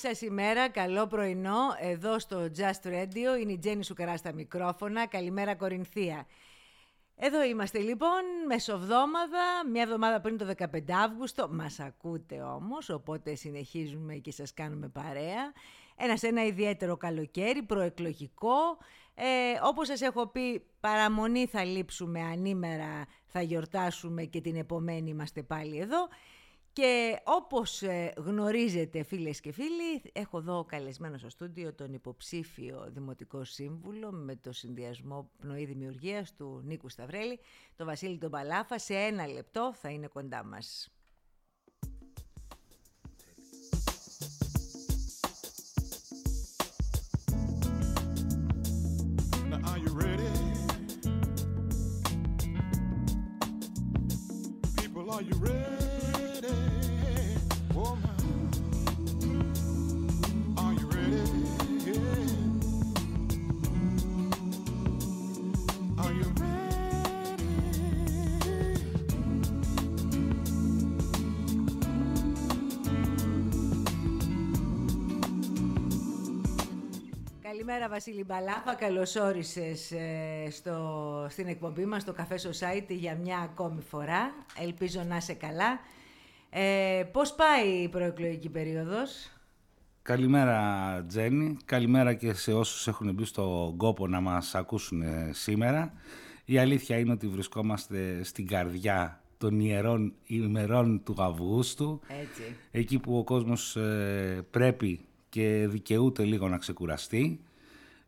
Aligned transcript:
σας 0.00 0.20
ημέρα, 0.20 0.68
καλό 0.68 1.06
πρωινό. 1.06 1.58
Εδώ 1.80 2.18
στο 2.18 2.48
Just 2.56 2.88
Radio 2.88 3.40
είναι 3.40 3.52
η 3.52 3.58
Τζέννη 3.58 3.84
Σουκαρά 3.84 4.16
στα 4.16 4.32
μικρόφωνα. 4.32 5.06
Καλημέρα 5.06 5.54
Κορινθία. 5.54 6.26
Εδώ 7.16 7.42
είμαστε 7.42 7.78
λοιπόν, 7.78 8.22
μεσοβδόμαδα, 8.46 9.68
μια 9.72 9.82
εβδομάδα 9.82 10.20
πριν 10.20 10.36
το 10.36 10.54
15 10.58 10.64
Αύγουστο. 11.04 11.48
Μας 11.50 11.80
ακούτε 11.80 12.40
όμως, 12.40 12.88
οπότε 12.88 13.34
συνεχίζουμε 13.34 14.14
και 14.14 14.32
σας 14.32 14.54
κάνουμε 14.54 14.88
παρέα. 14.88 15.52
Ένα 15.96 16.16
σε 16.16 16.26
ένα 16.26 16.46
ιδιαίτερο 16.46 16.96
καλοκαίρι, 16.96 17.62
προεκλογικό. 17.62 18.78
Ε, 19.14 19.24
όπως 19.62 19.86
σας 19.86 20.00
έχω 20.00 20.26
πει, 20.26 20.62
παραμονή 20.80 21.46
θα 21.46 21.64
λείψουμε 21.64 22.20
ανήμερα, 22.20 23.06
θα 23.26 23.42
γιορτάσουμε 23.42 24.24
και 24.24 24.40
την 24.40 24.56
επομένη 24.56 25.10
είμαστε 25.10 25.42
πάλι 25.42 25.78
εδώ. 25.78 26.08
Και 26.80 27.20
όπως 27.24 27.82
ε, 27.82 28.12
γνωρίζετε 28.16 29.02
φίλες 29.02 29.40
και 29.40 29.52
φίλοι, 29.52 30.02
έχω 30.12 30.38
εδώ 30.38 30.64
καλεσμένο 30.68 31.18
στο 31.18 31.28
στούντιο 31.28 31.74
τον 31.74 31.92
υποψήφιο 31.92 32.86
Δημοτικό 32.88 33.44
Σύμβουλο 33.44 34.12
με 34.12 34.36
το 34.36 34.52
συνδυασμό 34.52 35.30
πνοή 35.38 35.64
δημιουργίας 35.64 36.34
του 36.34 36.60
Νίκου 36.64 36.88
Σταυρέλη, 36.88 37.40
τον 37.76 37.86
Βασίλη 37.86 38.18
τον 38.18 38.30
Παλάφα. 38.30 38.78
Σε 38.78 38.94
ένα 38.94 39.26
λεπτό 39.26 39.72
θα 39.74 39.88
είναι 39.88 40.06
κοντά 40.06 40.44
μας. 40.44 40.90
are 55.12 55.22
you 55.22 55.34
ready? 55.34 55.59
Καλημέρα 77.70 77.94
Βασίλη 77.94 78.24
Μπαλάφα, 78.24 78.74
καλώς 78.74 79.16
όρισες 79.16 79.92
ε, 79.92 80.50
στο, 80.50 81.26
στην 81.30 81.46
εκπομπή 81.46 81.84
μας, 81.84 82.02
στο 82.02 82.14
Café 82.16 82.32
Society 82.32 82.88
για 82.88 83.14
μια 83.14 83.38
ακόμη 83.38 83.80
φορά. 83.80 84.32
Ελπίζω 84.62 85.02
να 85.02 85.16
είσαι 85.16 85.32
καλά. 85.34 85.80
Ε, 86.50 87.02
πώς 87.12 87.34
πάει 87.34 87.68
η 87.68 87.88
προεκλογική 87.88 88.48
περίοδος; 88.48 89.30
Καλημέρα 90.02 91.04
Τζέννη, 91.08 91.56
καλημέρα 91.64 92.14
και 92.14 92.32
σε 92.32 92.52
όσους 92.52 92.88
έχουν 92.88 93.14
μπει 93.14 93.24
στον 93.24 93.76
κόπο 93.76 94.06
να 94.06 94.20
μας 94.20 94.54
ακούσουν 94.54 95.02
ε, 95.02 95.30
σήμερα. 95.32 95.92
Η 96.44 96.58
αλήθεια 96.58 96.98
είναι 96.98 97.12
ότι 97.12 97.26
βρισκόμαστε 97.26 98.22
στην 98.24 98.46
καρδιά 98.46 99.20
των 99.38 99.60
ιερών 99.60 100.12
ημερών 100.24 101.02
του 101.04 101.14
Αυγούστου. 101.18 102.00
Έτσι. 102.20 102.56
Εκεί 102.70 102.98
που 102.98 103.18
ο 103.18 103.24
κόσμος 103.24 103.76
ε, 103.76 104.46
πρέπει 104.50 105.00
και 105.28 105.66
δικαιούται 105.68 106.24
λίγο 106.24 106.48
να 106.48 106.58
ξεκουραστεί. 106.58 107.40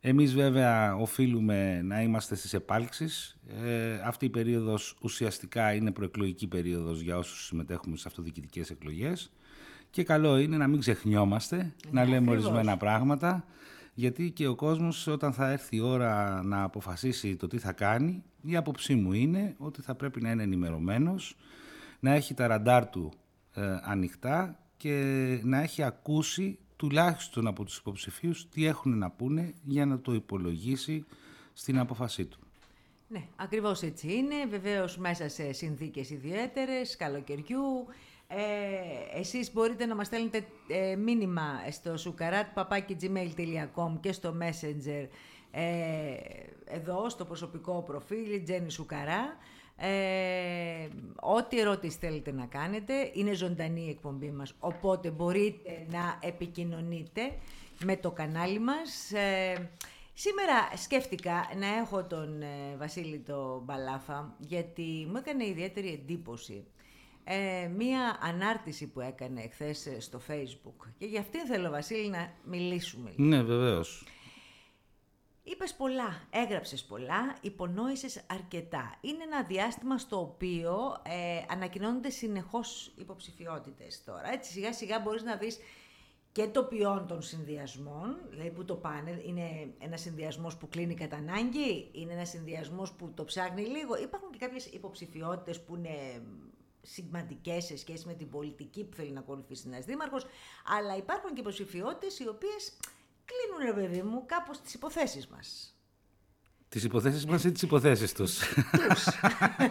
Εμείς 0.05 0.35
βέβαια 0.35 0.97
οφείλουμε 0.97 1.83
να 1.83 2.03
είμαστε 2.03 2.35
στις 2.35 2.53
επάλξεις. 2.55 3.37
Ε, 3.65 4.01
αυτή 4.05 4.25
η 4.25 4.29
περίοδος 4.29 4.97
ουσιαστικά 5.03 5.73
είναι 5.75 5.93
προεκλογική 5.93 6.47
περίοδος 6.47 7.01
για 7.01 7.19
όσους 7.19 7.47
συμμετέχουμε 7.47 7.97
σε 7.97 8.05
αυτοδιοικητικές 8.09 8.71
εκλογές 8.71 9.33
και 9.91 10.03
καλό 10.03 10.39
είναι 10.39 10.57
να 10.57 10.67
μην 10.67 10.81
ξεχνιόμαστε, 10.81 11.75
να 11.91 12.05
λέμε 12.05 12.31
ορισμένα 12.31 12.77
πράγματα 12.77 13.45
γιατί 13.95 14.31
και 14.31 14.47
ο 14.47 14.55
κόσμος 14.55 15.07
όταν 15.07 15.33
θα 15.33 15.51
έρθει 15.51 15.77
η 15.77 15.81
ώρα 15.81 16.43
να 16.43 16.63
αποφασίσει 16.63 17.37
το 17.37 17.47
τι 17.47 17.59
θα 17.59 17.73
κάνει 17.73 18.23
η 18.43 18.57
άποψή 18.57 18.95
μου 18.95 19.13
είναι 19.13 19.55
ότι 19.59 19.83
θα 19.83 19.95
πρέπει 19.95 20.21
να 20.21 20.31
είναι 20.31 20.43
ενημερωμένος, 20.43 21.37
να 22.01 22.13
έχει 22.13 22.35
τα 22.35 22.47
ραντάρ 22.47 22.87
του 22.87 23.13
ε, 23.55 23.77
ανοιχτά 23.83 24.59
και 24.77 25.39
να 25.43 25.61
έχει 25.61 25.83
ακούσει 25.83 26.59
τουλάχιστον 26.83 27.47
από 27.47 27.65
τους 27.65 27.77
υποψηφίους 27.77 28.49
τι 28.49 28.67
έχουν 28.67 28.99
να 28.99 29.11
πούνε 29.11 29.55
για 29.65 29.87
να 29.87 30.01
το 30.01 30.13
υπολογίσει 30.13 31.05
στην 31.53 31.79
αποφασή 31.79 32.25
του. 32.25 32.39
Ναι, 33.09 33.25
ακριβώς 33.37 33.83
έτσι 33.83 34.13
είναι. 34.13 34.47
Βεβαίως 34.51 34.97
μέσα 34.97 35.29
σε 35.29 35.53
συνθήκες 35.53 36.11
ιδιαίτερες, 36.11 36.97
καλοκαιριού. 36.97 37.87
Ε, 38.29 38.39
εσείς 39.19 39.53
μπορείτε 39.53 39.87
να 39.87 39.95
μας 39.95 40.07
στέλνετε 40.07 40.47
ε, 40.69 40.97
μήνυμα 40.97 41.45
στο 41.71 41.95
sukarat.gmail.com 41.95 43.99
και 44.01 44.13
στο 44.13 44.37
Messenger 44.41 45.07
ε, 45.51 45.63
εδώ 46.65 47.09
στο 47.09 47.25
προσωπικό 47.25 47.83
προφίλ 47.87 48.43
Τζέννη 48.45 48.71
Σουκαρά 48.71 49.37
ε, 49.85 50.89
ό,τι 51.21 51.61
ερώτηση 51.61 51.99
θέλετε 51.99 52.33
να 52.33 52.47
κάνετε, 52.47 53.11
είναι 53.13 53.33
ζωντανή 53.33 53.85
η 53.87 53.89
εκπομπή 53.89 54.31
μας, 54.31 54.55
οπότε 54.59 55.11
μπορείτε 55.11 55.87
να 55.91 56.19
επικοινωνείτε 56.21 57.33
με 57.85 57.97
το 57.97 58.11
κανάλι 58.11 58.59
μας. 58.59 59.13
Ε, 59.13 59.71
σήμερα 60.15 60.77
σκέφτηκα 60.77 61.51
να 61.57 61.67
έχω 61.67 62.05
τον 62.05 62.43
ε, 62.43 62.77
Βασίλη 62.79 63.19
το 63.19 63.63
Μπαλάφα, 63.65 64.37
γιατί 64.39 65.07
μου 65.11 65.17
έκανε 65.17 65.47
ιδιαίτερη 65.47 65.93
εντύπωση 65.93 66.65
ε, 67.25 67.69
μία 67.77 68.19
ανάρτηση 68.23 68.87
που 68.87 69.01
έκανε 69.01 69.41
εχθές 69.43 69.89
στο 69.99 70.21
Facebook. 70.29 70.89
Και 70.99 71.07
για 71.07 71.21
αυτήν 71.21 71.47
θέλω, 71.47 71.71
Βασίλη, 71.71 72.09
να 72.09 72.33
μιλήσουμε. 72.45 73.13
Ναι, 73.17 73.43
βεβαίως. 73.43 74.05
Είπες 75.45 75.75
πολλά, 75.75 76.27
έγραψες 76.31 76.85
πολλά, 76.85 77.37
υπονόησες 77.41 78.23
αρκετά. 78.27 78.99
Είναι 79.01 79.23
ένα 79.23 79.43
διάστημα 79.43 79.99
στο 79.99 80.21
οποίο 80.21 80.97
ε, 81.03 81.45
ανακοινώνονται 81.49 82.11
συνεχώς 82.11 82.93
υποψηφιότητες 82.97 84.05
τώρα. 84.05 84.33
Έτσι 84.33 84.53
σιγά 84.53 84.73
σιγά 84.73 85.01
μπορείς 85.01 85.23
να 85.23 85.37
δεις 85.37 85.59
και 86.33 86.47
το 86.47 86.65
ποιόν 86.65 87.07
των 87.07 87.23
συνδυασμών, 87.23 88.17
δηλαδή 88.31 88.51
που 88.51 88.65
το 88.65 88.75
πάνε, 88.75 89.23
είναι 89.27 89.75
ένα 89.79 89.97
συνδυασμός 89.97 90.57
που 90.57 90.69
κλείνει 90.69 90.95
κατά 90.95 91.17
ανάγκη, 91.17 91.91
είναι 91.93 92.13
ένα 92.13 92.25
συνδυασμός 92.25 92.93
που 92.93 93.13
το 93.15 93.25
ψάχνει 93.25 93.63
λίγο. 93.63 93.97
Υπάρχουν 93.97 94.31
και 94.31 94.39
κάποιες 94.39 94.67
υποψηφιότητες 94.67 95.61
που 95.61 95.77
είναι 95.77 96.23
σημαντικές 96.83 97.65
σε 97.65 97.77
σχέση 97.77 98.07
με 98.07 98.15
την 98.15 98.31
πολιτική 98.31 98.85
που 98.85 98.97
θέλει 98.97 99.11
να 99.11 99.21
ακολουθήσει 99.21 99.65
ένας 99.67 99.85
δήμαρχος, 99.85 100.27
αλλά 100.65 100.97
υπάρχουν 100.97 101.35
και 101.35 101.41
υποψηφιότητες 101.41 102.19
οι 102.19 102.29
οποίες 102.29 102.77
κλείνουν, 103.33 103.75
ρε 103.75 103.81
παιδί 103.83 104.03
μου, 104.03 104.23
κάπως 104.27 104.61
τις 104.61 104.75
υποθέσεις 104.75 105.27
μας. 105.27 105.77
Τις 106.69 106.85
υποθέσεις 106.85 107.27
μας 107.27 107.45
ή 107.45 107.53
τις 107.53 107.63
υποθέσεις 107.63 108.13
τους; 108.13 108.39
Τους. 108.89 109.09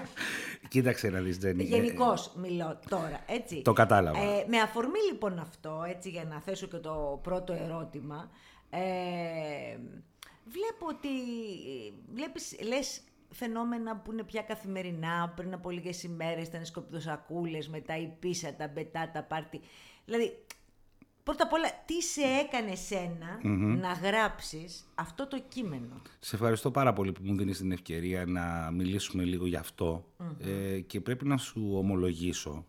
Κοίταξε 0.70 1.10
να 1.10 1.20
δεις, 1.20 1.38
Τζένι. 1.38 1.64
Γενικώς 1.64 2.32
μιλώ 2.36 2.80
τώρα, 2.90 3.24
έτσι. 3.28 3.62
Το 3.62 3.74
κατάλαβα. 3.74 4.20
Ε, 4.20 4.46
με 4.48 4.60
αφορμή 4.60 5.00
λοιπόν 5.12 5.40
αυτό, 5.40 5.84
έτσι 5.88 6.10
για 6.10 6.24
να 6.24 6.42
θέσω 6.42 6.68
και 6.68 6.78
το 6.78 7.20
πρώτο 7.24 7.54
ερώτημα, 7.54 8.30
ε, 8.70 8.80
βλέπω 10.46 10.86
ότι, 10.88 11.10
βλέπεις, 12.14 12.56
λες 12.62 13.02
φαινόμενα 13.30 13.98
που 13.98 14.12
είναι 14.12 14.24
πια 14.24 14.42
καθημερινά, 14.42 15.34
πριν 15.36 15.54
από 15.54 15.70
λίγες 15.70 16.04
ημέρες 16.04 16.48
ήταν 16.48 16.66
σκοπιδοσακούλες, 16.66 17.70
μετά 17.70 17.98
η 17.98 18.08
πίσα, 18.20 18.54
τα 18.54 18.68
μπετά, 18.68 19.12
τα 19.14 19.24
πάρτι. 19.24 19.62
Δηλαδή, 20.06 20.46
Πρώτα 21.24 21.44
απ' 21.44 21.54
όλα, 21.54 21.68
τι 21.86 22.02
σε 22.02 22.22
έκανε 22.22 22.74
να 23.80 23.94
γράψεις 23.94 24.86
αυτό 24.96 25.28
το 25.28 25.44
κείμενο; 25.48 26.02
Σε 26.20 26.36
ευχαριστώ 26.36 26.72
πάρα 26.72 26.94
πολύ 26.94 27.12
που 27.12 27.22
μου 27.24 27.36
δίνεις 27.36 27.58
την 27.58 27.72
ευκαιρία 27.72 28.26
να 28.26 28.72
μιλήσουμε 28.72 29.24
λίγο 29.24 29.46
γι' 29.46 29.56
αυτο 29.56 30.06
ε, 30.40 30.80
και 30.80 31.02
πρέπει 31.02 31.26
να 31.28 31.38
σου 31.38 31.72
ομολογήσω 31.74 32.66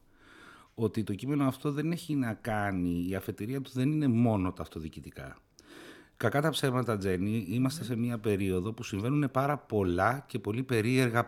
ότι 0.75 1.03
το 1.03 1.15
κείμενο 1.15 1.47
αυτό 1.47 1.73
δεν 1.73 1.93
έχει 1.93 2.15
να 2.15 2.35
κάνει, 2.35 3.07
η 3.09 3.15
αφετηρία 3.15 3.61
του 3.61 3.71
δεν 3.75 3.93
είναι 3.93 4.09
μόνο 4.09 4.53
τα 4.53 4.63
αυτοδιοικητικά. 4.63 5.37
Κακά 6.17 6.41
τα 6.41 6.51
ψέματα, 6.51 6.97
Τζένι, 6.99 7.47
είμαστε 7.49 7.85
σε 7.85 7.97
μια 7.97 8.19
περίοδο 8.19 8.73
που 8.73 8.83
συμβαίνουν 8.83 9.31
πάρα 9.31 9.59
πολλά 9.59 10.25
και 10.27 10.39
πολύ 10.39 10.63
περίεργα 10.63 11.25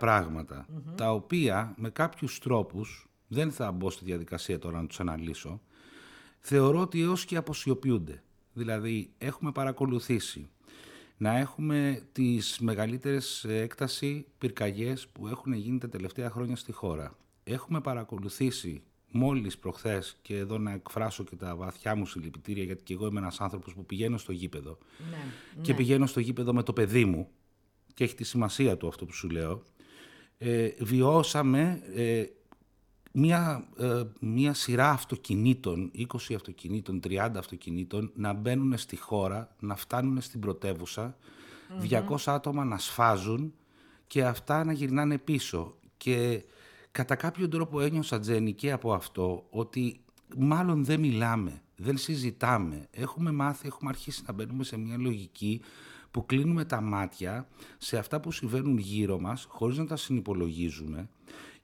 τα 0.95 1.13
οποία 1.13 1.75
με 1.77 1.91
κάποιους 1.91 2.39
τρόπους, 2.39 3.09
δεν 3.29 3.53
θα 3.53 3.73
μπω 3.73 3.91
στη 3.91 4.05
διαδικασία 4.05 4.59
τώρα 4.59 4.81
να 4.81 4.87
τους 4.87 5.01
αναλύσω, 5.01 5.61
θεωρώ 6.47 6.81
ότι 6.81 7.03
έως 7.03 7.25
και 7.25 7.37
αποσιοποιούνται. 7.37 8.23
Δηλαδή 8.53 9.11
έχουμε 9.19 9.53
παρακολουθήσει 9.53 10.49
να 11.17 11.39
έχουμε 11.39 12.03
τις 12.13 12.59
μεγαλύτερες 12.61 13.45
έκταση 13.49 14.27
πυρκαγιές 14.39 15.09
που 15.09 15.29
έχουν 15.29 15.53
γίνει 15.53 15.79
τα 15.79 15.89
τελευταία 15.89 16.31
χρόνια 16.31 16.57
στη 16.57 16.73
χώρα. 16.73 17.17
Έχουμε 17.45 17.81
παρακολουθήσει 17.81 18.83
μόλις 19.11 19.59
προχθές 19.59 20.19
και 20.23 20.37
εδώ 20.37 20.59
να 20.59 20.73
εκφράσω 20.73 21.25
και 21.25 21.37
τα 21.37 21.57
βαθιά 21.57 21.95
μου 21.95 22.07
συλληπιτήρια 22.07 22.65
γιατί 22.65 22.83
και 22.83 22.95
εγώ 22.95 23.07
είμαι 23.07 23.21
ένας 23.21 23.41
άνθρωπος 23.41 23.75
που 23.75 23.87
πηγαίνω 23.87 24.19
στο 24.19 24.33
γήπεδο 24.33 24.79
ναι, 25.11 25.17
και 25.63 25.71
ναι. 25.71 25.77
πηγαίνω 25.77 26.07
στο 26.07 26.21
γήπεδο 26.21 26.53
με 26.55 26.63
το 26.63 26.73
παιδί 26.73 27.05
μου 27.05 27.29
και 27.95 28.05
έχει 28.05 28.15
τη 28.15 28.25
σημασία 28.25 28.77
του 28.77 28.89
αυτό 28.89 29.05
που 29.05 29.13
σου 29.13 29.29
λέω. 29.29 29.63
Ε, 30.39 30.69
βιώσαμε 30.81 31.83
ε, 31.95 32.25
μια, 33.17 33.69
ε, 33.79 34.03
μια 34.21 34.55
σειρά 34.55 34.91
αυτοκινήτων, 34.91 35.91
20 35.95 36.35
αυτοκινήτων, 36.35 37.01
30 37.01 37.39
αυτοκινήτων, 37.39 38.11
να 38.15 38.33
μπαίνουν 38.33 38.79
στη 38.79 38.97
χώρα, 38.97 39.55
να 39.59 39.77
φτάνουν 39.77 40.21
στην 40.21 40.41
πρωτεύουσα, 40.41 41.17
200 41.81 42.33
άτομα 42.33 42.65
να 42.65 42.79
σφάζουν 42.79 43.55
και 44.07 44.25
αυτά 44.25 44.65
να 44.65 44.73
γυρνάνε 44.73 45.19
πίσω. 45.19 45.75
Και 45.97 46.45
κατά 46.91 47.15
κάποιο 47.15 47.49
τρόπο 47.49 47.81
ένιωσα, 47.81 48.21
Τζένι, 48.21 48.53
και 48.53 48.73
από 48.73 48.93
αυτό, 48.93 49.47
ότι 49.51 50.01
μάλλον 50.37 50.85
δεν 50.85 51.01
μιλάμε, 51.01 51.63
δεν 51.77 51.97
συζητάμε. 51.97 52.89
Έχουμε 52.91 53.33
μάθει, 53.33 53.67
έχουμε 53.67 53.91
αρχίσει 53.91 54.23
να 54.27 54.33
μπαίνουμε 54.33 54.65
σε 54.65 54.77
μια 54.77 54.99
λογική 54.99 55.61
που 56.11 56.27
κλείνουμε 56.27 56.65
τα 56.65 56.81
μάτια 56.81 57.49
σε 57.79 57.99
αυτά 57.99 58.21
που 58.21 58.33
συμβαίνουν 58.33 58.79
γύρω 58.79 59.21
μας, 59.21 59.47
χωρίς 59.49 59.79
να 59.79 59.87
τα 59.87 59.97
συνυπολογίζουμε 59.97 61.09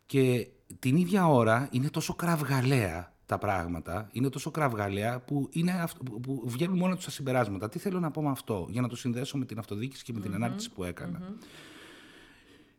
και 0.06 0.48
την 0.78 0.96
ίδια 0.96 1.28
ώρα 1.28 1.68
είναι 1.70 1.90
τόσο 1.90 2.14
κραυγαλαία 2.14 3.14
τα 3.26 3.38
πράγματα, 3.38 4.08
είναι 4.12 4.28
τόσο 4.28 4.50
κραυγαλαία 4.50 5.20
που, 5.20 5.48
είναι 5.52 5.84
που 6.22 6.42
βγαίνουν 6.44 6.78
μόνο 6.78 6.94
τους 6.94 7.04
τα 7.04 7.10
συμπεράσματα. 7.10 7.68
Τι 7.68 7.78
θέλω 7.78 8.00
να 8.00 8.10
πω 8.10 8.22
με 8.22 8.30
αυτό, 8.30 8.66
για 8.70 8.80
να 8.80 8.88
το 8.88 8.96
συνδέσω 8.96 9.38
με 9.38 9.44
την 9.44 9.58
αυτοδιοίκηση 9.58 10.04
και 10.04 10.12
με 10.12 10.20
την 10.20 10.34
ανάρτηση 10.34 10.70
που 10.70 10.84
έκανα. 10.84 11.34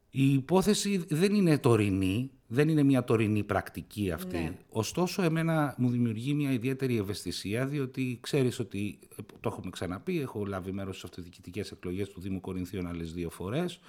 Η 0.09 0.33
υπόθεση 0.33 1.05
δεν 1.09 1.33
είναι 1.33 1.57
τωρινή, 1.57 2.31
δεν 2.47 2.69
είναι 2.69 2.83
μια 2.83 3.03
τωρινή 3.03 3.43
πρακτική 3.43 4.11
αυτή. 4.11 4.37
Ναι. 4.37 4.57
Ωστόσο, 4.69 5.21
εμένα 5.21 5.75
μου 5.77 5.89
δημιουργεί 5.89 6.33
μια 6.33 6.51
ιδιαίτερη 6.51 6.97
ευαισθησία, 6.97 7.65
διότι 7.65 8.17
ξέρεις 8.21 8.59
ότι, 8.59 8.99
το 9.39 9.49
έχουμε 9.53 9.69
ξαναπεί, 9.69 10.21
έχω 10.21 10.45
λάβει 10.45 10.71
μέρος 10.71 10.97
στις 10.97 11.09
αυτοδιοικητικές 11.09 11.71
εκλογές 11.71 12.09
του 12.09 12.21
Δήμου 12.21 12.39
Κορινθίων 12.39 12.87
άλλες 12.87 13.13
δύο 13.13 13.29
φορές 13.29 13.79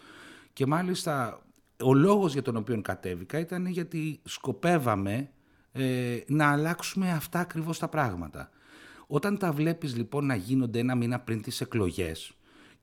και 0.53 0.67
μάλιστα 0.67 1.43
ο 1.85 1.95
λόγος 1.95 2.33
για 2.33 2.43
τον 2.43 2.57
οποίο 2.57 2.81
κατέβηκα 2.81 3.39
ήταν 3.39 3.67
γιατί 3.67 4.21
σκοπεύαμε 4.25 5.31
ε, 5.73 6.19
να 6.27 6.51
αλλάξουμε 6.51 7.11
αυτά 7.11 7.39
ακριβώς 7.39 7.79
τα 7.79 7.89
πράγματα. 7.89 8.51
Όταν 9.07 9.39
τα 9.39 9.53
βλέπεις 9.53 9.97
λοιπόν 9.97 10.27
να 10.27 10.35
γίνονται 10.35 10.79
ένα 10.79 10.95
μήνα 10.95 11.21
πριν 11.21 11.43
τις 11.43 11.61
εκλογές 11.61 12.33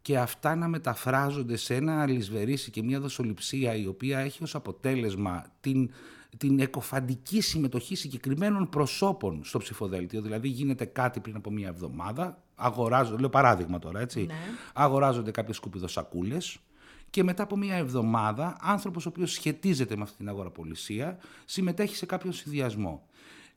και 0.02 0.18
αυτά 0.18 0.56
να 0.56 0.68
μεταφράζονται 0.68 1.56
σε 1.56 1.76
ένα 1.76 2.02
αλυσβερίσι 2.02 2.72
και 2.72 2.84
μια 2.84 3.00
δοσοληψία 3.00 3.76
η 3.76 3.88
οποία 3.88 4.20
έχει 4.20 4.44
ως 4.44 4.56
αποτέλεσμα 4.56 5.46
την, 5.62 5.92
την 6.38 6.60
εκοφαντική 6.60 7.42
συμμετοχή 7.42 7.96
συγκεκριμένων 7.96 8.70
προσώπων 8.70 9.42
στο 9.44 9.58
ψηφοδέλτιο, 9.60 10.22
δηλαδή 10.22 10.48
γίνεται 10.48 10.86
κάτι 10.86 11.20
πριν 11.20 11.36
από 11.36 11.52
μια 11.52 11.68
εβδομάδα, 11.68 12.44
αγοράζονται, 12.56 13.20
λέω 13.20 13.30
παράδειγμα 13.30 13.80
τώρα 13.80 14.00
έτσι, 14.00 14.26
ναι. 14.26 14.36
αγοράζονται 14.74 15.32
κάποιες 15.32 15.56
σκουπιδοσακούλες, 15.56 16.60
και 17.10 17.24
μετά 17.24 17.44
από 17.44 17.58
μία 17.58 17.76
εβδομάδα 17.76 18.58
άνθρωπος 18.62 19.06
ο 19.06 19.10
οποίος 19.10 19.32
σχετίζεται 19.32 19.96
με 19.96 20.04
αυτή 20.04 20.18
την 20.18 20.30
αγοραπολισία 20.30 21.18
συμμετέχει 21.46 21.96
σε 21.96 22.06
κάποιον 22.06 22.34
συνδυασμό. 22.34 23.04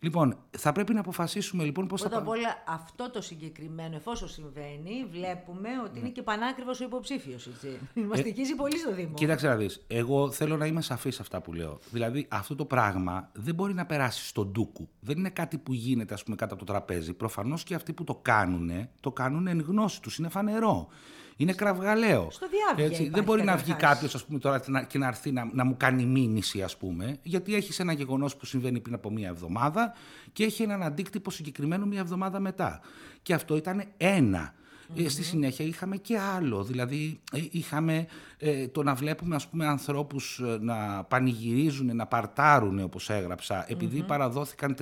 Λοιπόν, 0.02 0.36
θα 0.50 0.72
πρέπει 0.72 0.94
να 0.94 1.00
αποφασίσουμε 1.00 1.64
λοιπόν 1.64 1.86
πώς 1.86 2.00
Πρώτα 2.00 2.16
θα... 2.16 2.22
Πρώτα 2.22 2.38
απ' 2.38 2.42
όλα 2.42 2.62
αυτό 2.66 3.10
το 3.10 3.22
συγκεκριμένο, 3.22 3.96
εφόσον 3.96 4.28
συμβαίνει, 4.28 5.06
βλέπουμε 5.10 5.68
ότι 5.84 5.98
είναι 5.98 6.08
και 6.08 6.22
πανάκριβος 6.22 6.80
ο 6.80 6.84
υποψήφιος, 6.84 7.46
έτσι. 7.46 7.78
Ε, 7.94 8.00
Μας 8.00 8.18
στοιχίζει 8.18 8.54
πολύ 8.54 8.78
στο 8.78 8.94
Δήμο. 8.94 9.14
Κοίταξε 9.14 9.46
να 9.46 9.56
δεις, 9.56 9.84
εγώ 9.86 10.30
θέλω 10.30 10.56
να 10.56 10.66
είμαι 10.66 10.80
σαφής 10.80 11.14
σε 11.14 11.22
αυτά 11.22 11.40
που 11.40 11.52
λέω. 11.52 11.78
Δηλαδή 11.90 12.26
αυτό 12.30 12.54
το 12.54 12.64
πράγμα 12.64 13.30
δεν 13.32 13.54
μπορεί 13.54 13.74
να 13.74 13.86
περάσει 13.86 14.26
στον 14.26 14.50
ντούκου. 14.50 14.88
Δεν 15.00 15.18
είναι 15.18 15.30
κάτι 15.30 15.58
που 15.58 15.72
γίνεται 15.72 16.14
ας 16.14 16.22
πούμε 16.22 16.36
κάτω 16.36 16.54
από 16.54 16.64
το 16.64 16.72
τραπέζι. 16.72 17.12
Προφανώς 17.12 17.62
και 17.62 17.74
αυτοί 17.74 17.92
που 17.92 18.04
το 18.04 18.14
κάνουν, 18.14 18.88
το 19.00 19.12
κάνουν 19.12 19.46
εν 19.46 19.60
γνώση 19.60 20.02
τους, 20.02 20.18
είναι 20.18 20.28
φανερό. 20.28 20.88
Είναι 21.36 21.52
κραυγαλαίο. 21.52 22.28
Στο 22.30 22.46
διάβγε. 22.48 23.10
Δεν 23.10 23.24
μπορεί 23.24 23.44
να 23.44 23.56
βγει 23.56 23.72
κάποιος 23.74 24.26
τώρα 24.40 24.60
και 24.86 24.98
να 24.98 25.06
έρθει 25.06 25.32
να, 25.32 25.48
να 25.52 25.64
μου 25.64 25.76
κάνει 25.76 26.04
μήνυση, 26.04 26.62
ας 26.62 26.76
πούμε, 26.76 27.18
γιατί 27.22 27.54
έχεις 27.54 27.78
ένα 27.78 27.92
γεγονός 27.92 28.36
που 28.36 28.46
συμβαίνει 28.46 28.80
πριν 28.80 28.94
από 28.94 29.10
μία 29.10 29.28
εβδομάδα 29.28 29.94
και 30.32 30.44
έχει 30.44 30.62
έναν 30.62 30.82
αντίκτυπο 30.82 31.30
συγκεκριμένο 31.30 31.86
μία 31.86 32.00
εβδομάδα 32.00 32.40
μετά. 32.40 32.80
Και 33.22 33.34
αυτό 33.34 33.56
ήταν 33.56 33.84
ένα. 33.96 34.54
Ε, 34.96 35.08
στη 35.08 35.22
συνέχεια 35.22 35.64
είχαμε 35.64 35.96
και 35.96 36.18
άλλο, 36.18 36.64
δηλαδή 36.64 37.20
ε, 37.32 37.40
είχαμε 37.50 38.06
ε, 38.38 38.68
το 38.68 38.82
να 38.82 38.94
βλέπουμε 38.94 39.34
ας 39.34 39.48
πούμε 39.48 39.66
ανθρώπους 39.66 40.40
να 40.60 41.04
πανηγυρίζουν, 41.04 41.96
να 41.96 42.06
παρτάρουν 42.06 42.80
όπως 42.80 43.10
έγραψα, 43.10 43.66
παραδόθηκαν 44.06 44.76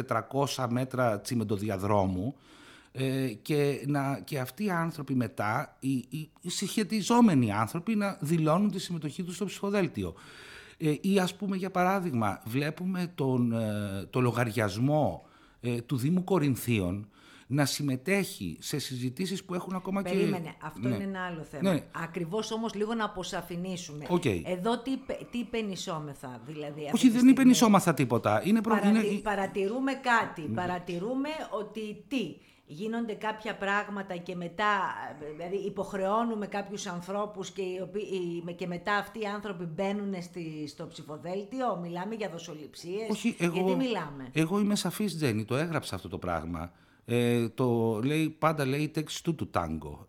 400 0.56 0.66
μέτρα 0.68 1.20
τσιμεντοδιαδρόμου 1.20 2.34
ε, 2.92 3.26
και, 3.42 3.84
να, 3.86 4.20
και 4.24 4.38
αυτοί 4.38 4.64
οι 4.64 4.70
άνθρωποι 4.70 5.14
μετά, 5.14 5.76
οι, 5.80 5.90
οι, 5.90 6.30
οι 6.40 6.50
συγχετιζόμενοι 6.50 7.52
άνθρωποι, 7.52 7.94
να 7.94 8.18
δηλώνουν 8.20 8.70
τη 8.70 8.78
συμμετοχή 8.78 9.22
τους 9.22 9.34
στο 9.34 9.44
ψηφοδέλτιο. 9.44 10.14
Ε, 10.82 10.94
ή 11.00 11.18
ας 11.18 11.34
πούμε 11.36 11.56
για 11.56 11.70
παράδειγμα 11.70 12.42
βλέπουμε 12.44 13.12
τον, 13.14 13.52
ε, 13.52 14.06
το 14.10 14.20
λογαριασμό 14.20 15.26
ε, 15.60 15.80
του 15.80 15.96
Δήμου 15.96 16.24
Κορινθίων 16.24 17.08
να 17.52 17.64
συμμετέχει 17.64 18.56
σε 18.60 18.78
συζητήσεις 18.78 19.44
που 19.44 19.54
έχουν 19.54 19.74
ακόμα 19.74 20.02
και... 20.02 20.10
Περίμενε, 20.10 20.54
αυτό 20.62 20.88
ναι. 20.88 20.94
είναι 20.94 21.04
ένα 21.04 21.20
άλλο 21.20 21.42
θέμα. 21.42 21.72
Ναι. 21.72 21.82
Ακριβώς 21.92 22.50
όμως 22.50 22.74
λίγο 22.74 22.94
να 22.94 23.04
αποσαφηνίσουμε. 23.04 24.06
Okay. 24.08 24.42
Εδώ 24.44 24.78
τι, 24.78 24.90
τι 25.30 25.38
υπενισόμεθα, 25.38 26.40
δηλαδή. 26.46 26.90
Όχι, 26.94 27.10
δεν 27.10 27.28
υπενισόμαθα 27.28 27.94
τίποτα. 27.94 28.42
Είναι 28.44 28.60
προ... 28.60 28.78
Παρατηρούμε 29.22 29.92
κάτι. 29.92 30.42
Παρατηρούμε 30.42 31.28
ότι 31.50 32.04
τι; 32.08 32.36
Γίνονται 32.72 33.12
κάποια 33.14 33.56
πράγματα 33.56 34.16
και 34.16 34.36
μετά, 34.36 34.80
δηλαδή 35.30 35.56
υποχρεώνουμε 35.56 36.46
κάποιους 36.46 36.86
ανθρώπους 36.86 37.50
και, 37.50 37.62
οι 37.62 38.54
και 38.54 38.66
μετά 38.66 38.96
αυτοί 38.96 39.20
οι 39.20 39.26
άνθρωποι 39.26 39.64
μπαίνουν 39.64 40.22
στη, 40.22 40.66
στο 40.68 40.86
ψηφοδέλτιο, 40.86 41.78
μιλάμε 41.82 42.14
για 42.14 42.28
δοσοληψίες, 42.28 43.08
Όχι, 43.10 43.36
εγώ, 43.38 43.52
γιατί 43.52 43.74
μιλάμε; 43.74 44.28
Εγώ 44.32 44.58
είμαι 44.60 44.74
σαφής 44.74 45.16
Τζένι, 45.16 45.44
το 45.44 45.56
έγραψα 45.56 45.94
αυτό 45.94 46.08
το 46.08 46.18
πράγμα. 46.18 46.72
Ε, 47.04 47.48
το 47.48 48.00
λέει, 48.04 48.28
πάντα 48.28 48.66
λέει 48.66 48.90
takes 48.94 49.28
two 49.28 49.34
του 49.36 49.50
τάγκο. 49.50 50.06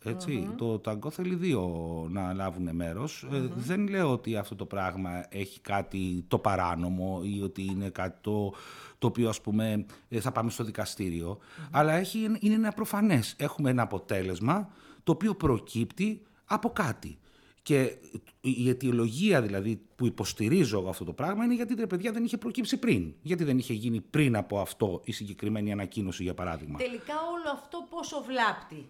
Το 0.58 0.80
τάγκο 0.80 1.10
θέλει 1.10 1.36
δύο 1.36 2.08
να 2.10 2.34
λάβουν 2.34 2.76
μέρος. 2.76 3.28
Ε, 3.32 3.50
δεν 3.56 3.88
λέω 3.88 4.12
ότι 4.12 4.36
αυτό 4.36 4.56
το 4.56 4.66
πράγμα 4.66 5.26
έχει 5.30 5.60
κάτι 5.60 6.26
το 6.28 6.40
παράνομο 6.40 7.22
ή 7.24 7.42
ότι 7.42 7.66
είναι 7.66 7.90
κάτι 7.90 8.18
το, 8.22 8.54
το 9.00 9.08
οποίο 9.08 9.30
ας 9.30 9.42
πούμε 9.42 9.86
ε, 10.10 10.20
θα 10.20 10.32
πάμε 10.32 10.50
στο 10.50 10.64
δικαστήριο. 10.64 11.38
Αλλά 11.72 11.94
έχει, 11.94 12.20
είναι 12.40 12.56
ένα 12.56 12.72
προφανές. 12.72 13.36
Έχουμε 13.38 13.70
ένα 13.70 13.82
αποτέλεσμα 13.82 14.70
το 15.04 15.12
οποίο 15.12 15.36
προκύπτει 15.36 16.22
από 16.46 16.70
κάτι. 16.70 17.18
Και 17.64 17.98
η 18.42 18.70
αιτιολογία 18.70 19.42
δηλαδή 19.42 19.82
που 19.96 20.06
υποστηρίζω 20.06 20.86
αυτό 20.90 21.04
το 21.04 21.14
πράγμα 21.14 21.44
είναι 21.44 21.54
γιατί 21.54 21.76
τα 21.76 21.88
παιδιά 21.88 22.12
δεν 22.12 22.24
είχε 22.24 22.38
προκύψει 22.38 22.78
πριν. 22.78 23.14
Γιατί 23.22 23.44
δεν 23.44 23.58
είχε 23.58 23.74
γίνει 23.74 24.02
πριν 24.02 24.36
από 24.36 24.60
αυτό 24.60 25.02
η 25.04 25.12
συγκεκριμένη 25.12 25.72
ανακοίνωση 25.72 26.24
για 26.24 26.34
παράδειγμα. 26.34 26.78
Τελικά 26.78 27.14
όλο 27.14 27.52
αυτό 27.54 27.88
πόσο 27.90 28.24
βλάπτει; 28.28 28.90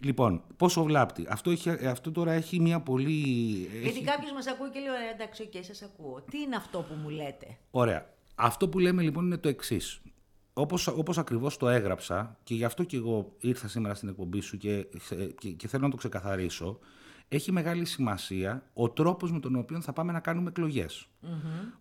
Λοιπόν, 0.00 0.42
πόσο 0.56 0.82
βλάπτει. 0.82 1.26
Αυτό, 1.28 1.50
έχει, 1.50 1.70
αυτό 1.70 2.12
τώρα 2.12 2.32
έχει 2.32 2.60
μια 2.60 2.80
πολύ. 2.80 3.12
Γιατί 3.12 3.88
έχει... 3.88 4.04
κάποιος 4.04 4.32
μας 4.32 4.46
ακούει 4.46 4.70
και 4.70 4.78
λέει: 4.78 4.88
Ωραία, 4.88 5.10
εντάξει, 5.10 5.42
ok, 5.42 5.50
okay, 5.54 5.60
σας 5.62 5.82
ακούω. 5.82 6.24
Τι 6.30 6.38
είναι 6.38 6.56
αυτό 6.56 6.78
που 6.78 6.94
μου 6.94 7.08
λέτε; 7.08 7.58
Ωραία. 7.70 8.12
Αυτό 8.34 8.68
που 8.68 8.78
λέμε 8.78 9.02
λοιπόν 9.02 9.24
είναι 9.24 9.36
το 9.36 9.48
εξής. 9.48 10.00
Όπως, 10.52 10.86
όπως 10.86 11.18
ακριβώς 11.18 11.56
το 11.56 11.68
έγραψα 11.68 12.38
και 12.42 12.54
γι' 12.54 12.64
αυτό 12.64 12.84
και 12.84 12.96
εγώ 12.96 13.32
ήρθα 13.40 13.68
σήμερα 13.68 13.94
στην 13.94 14.08
εκπομπή 14.08 14.40
σου 14.40 14.56
και, 14.56 14.86
και, 15.38 15.48
και 15.50 15.68
θέλω 15.68 15.84
να 15.84 15.90
το 15.90 15.96
ξεκαθαρίσω 15.96 16.78
έχει 17.28 17.52
μεγάλη 17.52 17.84
σημασία 17.84 18.62
ο 18.72 18.90
τρόπος 18.90 19.32
με 19.32 19.40
τον 19.40 19.56
οποίο 19.56 19.80
θα 19.80 19.92
πάμε 19.92 20.12
να 20.12 20.20
κάνουμε 20.20 20.52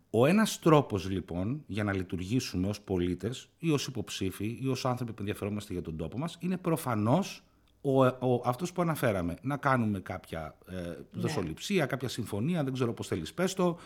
Ο 0.09 0.25
ένας 0.25 0.59
τρόπος 0.59 1.09
λοιπόν 1.09 1.63
για 1.67 1.83
να 1.83 1.93
λειτουργήσουμε 1.93 2.67
ως 2.67 2.81
πολίτες 2.81 3.49
ή 3.57 3.71
ως 3.71 3.87
υποψήφιοι 3.87 4.59
ή 4.61 4.67
ως 4.67 4.85
άνθρωποι 4.85 5.11
που 5.11 5.17
ενδιαφερόμαστε 5.19 5.73
για 5.73 5.81
τον 5.81 5.97
τόπο 5.97 6.17
μας 6.17 6.37
είναι 6.39 6.57
προφανώς 6.57 7.43
ο, 7.81 8.05
ο, 8.05 8.41
αυτός 8.45 8.71
που 8.71 8.81
αναφέραμε. 8.81 9.35
Να 9.41 9.57
κάνουμε 9.57 9.99
κάποια 9.99 10.57
ε, 10.69 10.75
ναι. 10.75 10.95
δοσοληψία, 11.11 11.85
κάποια 11.85 12.09
συμφωνία, 12.09 12.63
δεν 12.63 12.73
ξέρω 12.73 12.93
πώς 12.93 13.07
θέλεις 13.07 13.33
πες 13.33 13.53
το, 13.53 13.77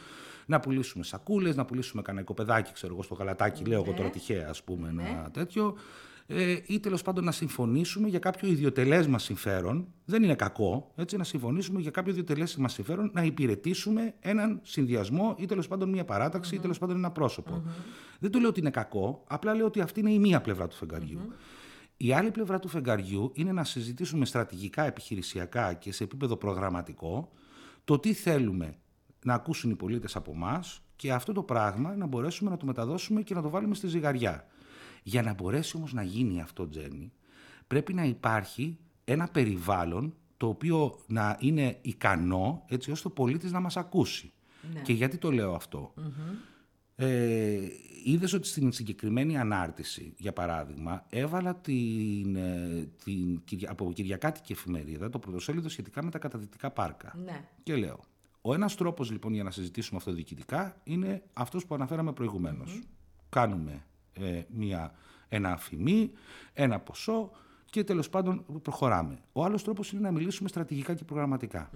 να 0.46 0.60
πουλήσουμε 0.60 1.04
σακούλες, 1.04 1.56
να 1.56 1.66
πουλήσουμε 1.66 2.02
κανένα 2.02 2.24
οικοπεδάκι, 2.24 2.74
ξέρω 2.74 2.94
εγώ, 2.94 3.04
στο 3.04 3.14
γαλατάκι, 3.14 3.64
λέω 3.64 3.82
εγώ 3.82 3.92
τώρα 3.92 4.04
ναι. 4.04 4.10
τυχαία 4.10 4.50
ας 4.50 4.64
πούμε, 4.64 4.90
ένα 4.90 5.04
ναι. 5.04 5.30
τέτοιο 5.30 5.76
ε, 6.30 6.58
ή 6.66 6.80
τέλος 6.80 7.02
πάντων 7.02 7.24
να 7.24 7.32
συμφωνήσουμε 7.32 8.08
για 8.08 8.20
κάποιο 8.20 8.50
ιδιωτελές 8.50 9.08
μας 9.08 9.24
συμφέρον. 9.24 9.88
Δεν 10.06 10.24
είναι 10.24 10.36
κακό, 10.36 10.92
έτσι, 10.96 11.18
να 11.18 11.24
συμφωνήσουμε 11.24 11.80
για 11.80 11.92
κάποιο 11.92 12.12
ιδιωτελές 12.12 12.56
μας 12.56 12.74
συμφέρον, 12.74 13.12
να 13.14 13.24
υπηρετήσουμε 13.24 14.14
έναν 14.20 14.60
συνδυασμό 14.64 15.36
ή 15.38 15.46
τέλος 15.46 15.68
πάντων 15.68 15.90
μια 15.90 16.06
παράταξη 16.06 16.56
ή 16.56 16.60
τέλος 16.60 16.78
πάντων 16.78 16.96
ένα 16.96 17.12
Δεν 18.20 18.32
το 18.32 18.40
λέω 18.40 18.50
ότι 18.50 18.60
είναι 18.60 18.70
κακό, 18.70 19.24
απλά 19.28 19.54
λέω 19.54 19.66
ότι 19.66 19.82
αυτή 19.82 20.00
είναι 20.00 20.12
η 20.12 20.20
μία 20.20 20.42
πλευρά 20.42 20.68
του 20.68 20.76
φεγγαριου 20.76 21.20
Η 21.98 22.14
άλλη 22.14 22.32
πλευρά 22.32 22.60
του 22.60 22.68
φεγγαριού 22.68 23.32
είναι 23.34 23.52
να 23.52 23.64
συζητήσουμε 23.64 24.26
στρατηγικά, 24.26 24.86
επιχειρησιακά 24.86 25.74
και 25.74 25.92
σε 25.92 26.04
επίπεδο 26.04 26.36
προγραμματικό 26.36 27.32
το 27.84 28.00
τι 28.00 28.14
θέλουμε 28.14 28.78
να 29.24 29.34
ακούσουν 29.34 29.72
οι 29.72 29.76
πολίτες 29.76 30.16
από 30.16 30.32
εμάς 30.32 30.82
και 30.96 31.12
αυτό 31.12 31.34
το 31.34 31.44
πράγμα 31.44 31.96
να 31.96 32.06
μπορέσουμε 32.06 32.50
να 32.50 32.58
το 32.58 32.66
μεταδώσουμε 32.66 33.22
και 33.22 33.34
να 33.34 33.42
το 33.42 33.50
βάλουμε 33.50 33.76
στη 33.76 33.88
ζυγαριά. 33.88 34.48
Για 35.08 35.22
να 35.22 35.34
μπορέσει 35.34 35.78
όμως 35.78 35.94
να 35.94 36.04
γίνει 36.04 36.42
αυτό, 36.42 36.68
Τζένι, 36.68 37.12
πρέπει 37.68 37.94
να 37.94 38.04
υπάρχει 38.04 38.78
ένα 39.04 39.28
περιβάλλον 39.28 40.16
το 40.38 40.48
οποίο 40.48 41.00
να 41.08 41.38
είναι 41.40 41.78
ικανό 41.82 42.66
έτσι 42.68 42.92
ώστε 42.92 43.08
ο 43.08 43.12
πολίτης 43.12 43.52
να 43.52 43.60
μας 43.60 43.78
ακούσει. 43.78 44.34
Ναι. 44.74 44.82
Και 44.82 44.94
γιατί 44.94 45.18
το 45.18 45.32
λέω 45.32 45.60
Ε, 46.96 47.60
είδες 48.04 48.34
ότι 48.34 48.48
στην 48.48 48.72
συγκεκριμένη 48.72 49.38
ανάρτηση, 49.38 50.14
για 50.18 50.34
παράδειγμα, 50.34 51.06
έβαλα 51.10 51.56
την, 51.56 52.36
ε, 52.36 52.90
την, 53.04 53.42
από 53.68 53.94
Κυριακάτικη 53.94 54.52
εφημερίδα 54.52 55.10
το 55.10 55.20
πρωτοσέλιδο 55.20 55.70
σχετικά 55.70 56.04
με 56.04 56.12
τα 56.12 56.20
καταδυτικά 56.20 56.72
πάρκα. 56.72 57.14
Ναι. 57.24 57.46
Και 57.64 57.76
λέω, 57.76 58.00
ο 58.42 58.54
ένας 58.54 58.76
τρόπος 58.76 59.12
λοιπόν 59.12 59.34
για 59.34 59.44
να 59.44 59.52
συζητήσουμε 59.52 59.98
αυτό 59.98 60.12
διοικητικά 60.12 60.82
είναι 60.84 61.24
αυτός 61.34 61.66
που 61.66 61.76
αναφέραμε 61.76 62.14
προηγουμένως. 62.14 62.82
Κάνουμε 63.30 63.87
ε, 64.20 64.42
μια, 64.50 64.92
ένα 65.28 65.52
αφημί, 65.52 66.12
ένα 66.54 66.80
ποσό 66.80 67.32
και 67.70 67.84
τέλος 67.84 68.10
πάντων 68.10 68.46
προχωράμε. 68.62 69.20
Ο 69.32 69.44
άλλος 69.44 69.64
τρόπος 69.64 69.92
είναι 69.92 70.02
να 70.02 70.12
μιλήσουμε 70.12 70.50
στρατηγικά 70.50 70.94
και 70.94 71.04
προγραμματικα 71.04 71.70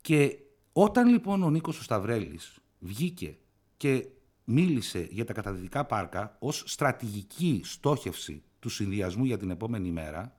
Και 0.00 0.38
όταν 0.72 1.08
λοιπόν 1.08 1.42
ο 1.42 1.50
Νίκος 1.50 1.78
ο 1.78 1.82
Σταυρέλης 1.82 2.58
βγήκε 2.78 3.36
και 3.76 4.06
μίλησε 4.44 5.08
για 5.10 5.24
τα 5.24 5.32
καταδυτικά 5.32 5.84
πάρκα 5.84 6.36
ως 6.38 6.62
στρατηγική 6.66 7.60
στόχευση 7.64 8.42
του 8.58 8.68
συνδυασμού 8.68 9.24
για 9.24 9.36
την 9.36 9.50
επόμενη 9.50 9.90
μέρα, 9.90 10.36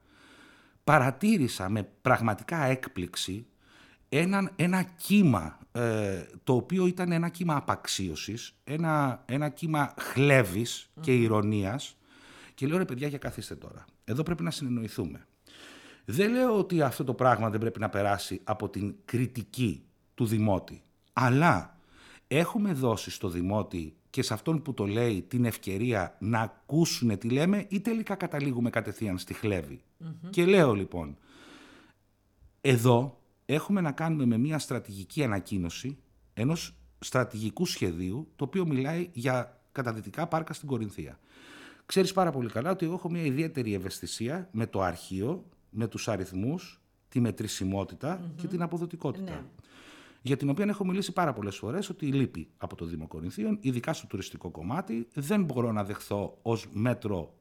παρατήρησα 0.84 1.70
με 1.70 1.84
πραγματικά 1.84 2.64
έκπληξη 2.64 3.46
ένα, 4.20 4.52
ένα 4.56 4.84
κύμα, 4.84 5.60
ε, 5.72 6.24
το 6.44 6.54
οποίο 6.54 6.88
ήταν 6.88 7.12
ένα 7.12 7.30
κύμα 7.30 7.56
απαξίωσης, 7.56 8.56
ένα, 8.64 9.24
ένα 9.26 9.50
κύμα 9.50 9.94
και 11.00 11.14
ηρωνίας. 11.16 11.98
Και 12.54 12.68
λέω 12.68 12.78
ρε 12.78 12.86
παιδιά 12.86 13.08
για 13.08 13.18
καθίστε 13.18 13.56
τώρα, 13.56 13.86
εδώ 14.06 14.24
πρέπει 14.24 14.44
να 14.44 14.52
συνεννοηθούμε. 14.52 15.28
Δεν 16.06 16.32
λέω 16.32 16.58
ότι 16.58 16.82
αυτό 16.82 17.04
το 17.04 17.14
πράγμα 17.14 17.50
δεν 17.50 17.60
πρέπει 17.60 17.80
να 17.80 17.90
περάσει 17.90 18.42
από 18.44 18.70
την 18.70 18.96
κριτική 19.06 19.84
του 20.16 20.26
Δημότη, 20.26 20.82
αλλά 21.14 21.78
έχουμε 22.28 22.74
δώσει 22.74 23.12
στο 23.12 23.30
Δημότη 23.30 23.96
και 24.10 24.22
σε 24.22 24.34
αυτόν 24.34 24.62
που 24.62 24.74
το 24.74 24.86
λέει 24.86 25.22
την 25.22 25.46
ευκαιρία 25.46 26.16
να 26.20 26.40
ακούσουν 26.40 27.18
τι 27.18 27.30
λέμε 27.30 27.66
ή 27.70 27.80
τελικά 27.80 28.16
καταλήγουμε 28.16 28.70
κατευθείαν 28.70 29.18
στη 29.18 29.34
χλεβη 29.34 29.82
Και 30.30 30.46
λέω 30.46 30.74
λοιπόν, 30.74 31.18
εδώ 32.62 33.23
έχουμε 33.46 33.82
να 33.82 33.92
κάνουμε 33.92 34.26
με 34.26 34.38
μια 34.38 34.60
στρατηγική 34.60 35.24
ανακοίνωση 35.24 35.98
ενός 36.34 36.76
στρατηγικού 37.00 37.66
σχεδίου 37.66 38.32
το 38.36 38.44
οποίο 38.44 38.66
μιλάει 38.66 39.10
για 39.14 39.62
καταδυτικά 39.72 40.28
πάρκα 40.28 40.54
στην 40.54 40.68
Κορινθία. 40.68 41.20
Ξέρεις 41.86 42.14
πάρα 42.14 42.32
πολύ 42.32 42.50
καλά 42.50 42.72
ότι 42.72 42.86
εγώ 42.86 42.94
έχω 42.94 43.10
μια 43.10 43.24
ιδιαίτερη 43.24 43.74
ευαισθησία 43.74 44.50
με 44.52 44.68
το 44.68 44.82
αρχείο, 44.82 45.46
με 45.70 45.88
τους 45.88 46.08
αριθμούς, 46.08 46.82
τη 47.10 47.20
μετρησιμοτητα 47.20 48.32
και 48.36 48.48
την 48.48 48.62
αποδοτικότητα. 48.62 49.32
Ναι 49.32 49.42
για 50.26 50.38
την 50.38 50.50
οποία 50.50 50.66
έχω 50.66 50.86
μιλήσει 50.86 51.12
πάρα 51.12 51.34
πολλές 51.34 51.56
φορές 51.56 51.90
ότι 51.90 52.06
λείπει 52.06 52.50
από 52.58 52.76
το 52.76 52.86
Δήμο 52.86 53.08
Κορινθίων, 53.08 53.58
ειδικά 53.62 53.94
στο 53.94 54.08
τουριστικό 54.08 54.50
κομμάτι. 54.50 55.08
Δεν 55.14 55.44
μπορώ 55.44 55.72
να 55.72 55.84
δεχθώ 55.84 56.38
ως 56.42 56.68
μέτρο, 56.72 57.34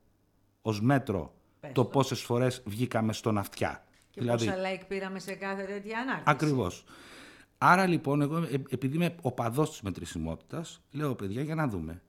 ως 0.62 0.80
μέτρο 0.80 1.34
το 1.72 1.84
πόσες 1.84 2.20
φορές 2.20 2.62
βγήκαμε 2.66 3.12
στον 3.12 3.38
αυτιά. 3.38 3.84
Και 4.12 4.20
δηλαδή, 4.20 4.46
πόσα 4.46 4.58
like 4.58 4.82
πήραμε 4.88 5.18
σε 5.18 5.34
κάθε 5.34 5.64
τέτοια 5.64 5.98
ανάρτηση. 5.98 6.24
Ακριβώς. 6.26 6.84
Άρα 7.58 7.86
λοιπόν, 7.86 8.20
εγώ 8.20 8.36
ε, 8.36 8.62
επειδή 8.68 8.96
είμαι 8.96 9.14
οπαδό 9.20 9.68
της 9.68 9.80
μετρησιμότητας, 9.80 10.80
λέω 10.90 11.14
παιδιά 11.14 11.42
για 11.42 11.54
να 11.54 11.68
δούμε. 11.68 12.02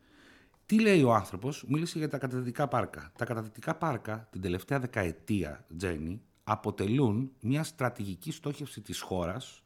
Τι 0.65 0.79
λέει 0.79 1.03
ο 1.03 1.13
άνθρωπος, 1.13 1.63
μίλησε 1.67 1.97
για 1.97 2.09
τα 2.09 2.17
καταδυτικά 2.17 2.67
πάρκα. 2.67 3.11
Τα 3.17 3.25
καταδυτικά 3.25 3.75
πάρκα 3.75 4.27
την 4.31 4.41
τελευταία 4.41 4.79
δεκαετία, 4.79 5.65
Τζέννη, 5.77 6.21
αποτελούν 6.43 7.31
μια 7.41 7.63
στρατηγική 7.63 8.31
στόχευση 8.31 8.81
της 8.81 9.01
χώρας 9.01 9.63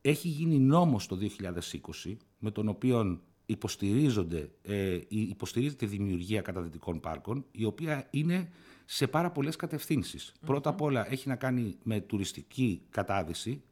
έχει 0.00 0.28
γίνει 0.28 0.58
νόμος 0.58 1.06
το 1.06 1.18
2020 2.04 2.16
με 2.38 2.50
τον 2.50 2.68
οποίο 2.68 3.20
υποστηρίζονται, 3.50 4.50
ε, 4.62 4.98
υποστηρίζεται 5.08 5.84
η 5.84 5.88
δημιουργία 5.88 6.40
καταδυτικών 6.40 7.00
πάρκων 7.00 7.44
η 7.50 7.64
οποία 7.64 8.06
είναι 8.10 8.48
σε 8.84 9.06
πάρα 9.06 9.30
πολλές 9.30 9.56
Πρώτα 10.46 10.70
απ' 10.70 10.80
όλα 10.80 11.12
έχει 11.12 11.28
να 11.28 11.36
κάνει 11.36 11.76
με 11.82 12.00
τουριστική 12.00 12.82
κατάδυση, 12.90 13.62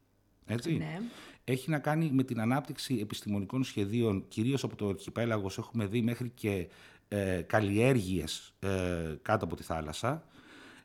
έτσι. 0.46 0.76
Ναι. 0.76 1.00
Έχει 1.44 1.70
να 1.70 1.78
κάνει 1.78 2.10
με 2.12 2.22
την 2.22 2.40
ανάπτυξη 2.40 2.98
επιστημονικών 3.00 3.64
σχεδίων, 3.64 4.24
κυρίως 4.28 4.64
από 4.64 4.76
το 4.76 4.88
Αρχιπέλαγος. 4.88 5.58
Έχουμε 5.58 5.86
δει 5.86 6.02
μέχρι 6.02 6.30
και 6.34 6.68
ε, 7.08 7.42
καλλιέργειες 7.46 8.54
ε, 8.58 9.16
κάτω 9.22 9.44
από 9.44 9.56
τη 9.56 9.62
θάλασσα. 9.62 10.26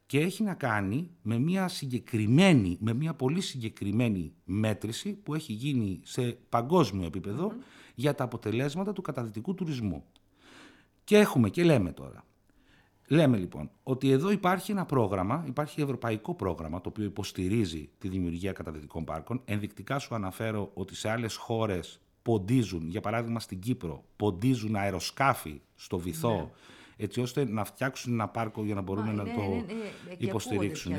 Και 0.06 0.20
έχει 0.20 0.44
να 0.44 0.54
κάνει 0.54 1.10
με 1.22 1.38
μια 1.38 1.68
συγκεκριμένη, 1.68 2.78
με 2.80 2.94
μια 2.94 3.14
πολύ 3.14 3.42
συγκεκριμένη 3.42 4.34
μέτρηση 4.46 5.14
που 5.14 5.34
έχει 5.34 5.54
γίνει 5.54 6.00
σε 6.04 6.38
παγκόσμιο 6.50 7.06
για 7.94 8.16
τα 8.16 8.24
αποτελέσματα 8.24 8.94
του 8.94 9.02
καταδυτικού 9.02 9.54
τουρισμού. 9.54 10.04
Και 11.04 11.18
έχουμε 11.18 11.50
και 11.50 11.64
λέμε 11.64 11.92
τώρα. 11.92 12.26
Λέμε 13.08 13.38
λοιπόν 13.38 13.70
ότι 13.84 14.12
εδώ 14.12 14.32
υπάρχει 14.32 14.72
ένα 14.72 14.86
πρόγραμμα, 14.86 15.44
υπάρχει 15.48 15.82
ευρωπαϊκό 15.82 16.34
πρόγραμμα 16.34 16.82
το 16.82 16.90
οποίο 16.90 17.04
υποστηρίζει 17.04 17.90
τη 17.98 18.08
δημιουργία 18.08 18.52
καταδυτικών 18.52 19.04
πάρκων. 19.04 19.42
Ενδεικτικά 19.46 20.00
σου 20.00 20.16
αναφέρω 20.16 20.72
ότι 20.74 20.96
σε 20.96 21.10
άλλες 21.10 21.36
χώρες 21.36 22.00
ποντίζουν, 22.22 22.88
για 22.88 23.02
παράδειγμα 23.02 23.40
στην 23.40 23.60
Κύπρο, 23.60 24.04
ποντίζουν 24.16 24.76
αεροσκάφη 24.76 25.62
στο 25.76 25.98
βυθό 25.98 26.36
ναι 26.36 26.50
έτσι 26.98 27.22
ώστε 27.22 27.46
να 27.46 27.64
φτιάξουν 27.64 28.14
ένα 28.14 28.28
πάρκο 28.28 28.64
για 28.64 28.76
να 28.76 28.82
μπορούν 28.82 29.16
να 29.16 29.24
ναι, 29.24 29.34
το 29.34 29.42
ναι, 29.42 29.56
ναι, 29.56 30.16
υποστηρίξουν. 30.18 30.94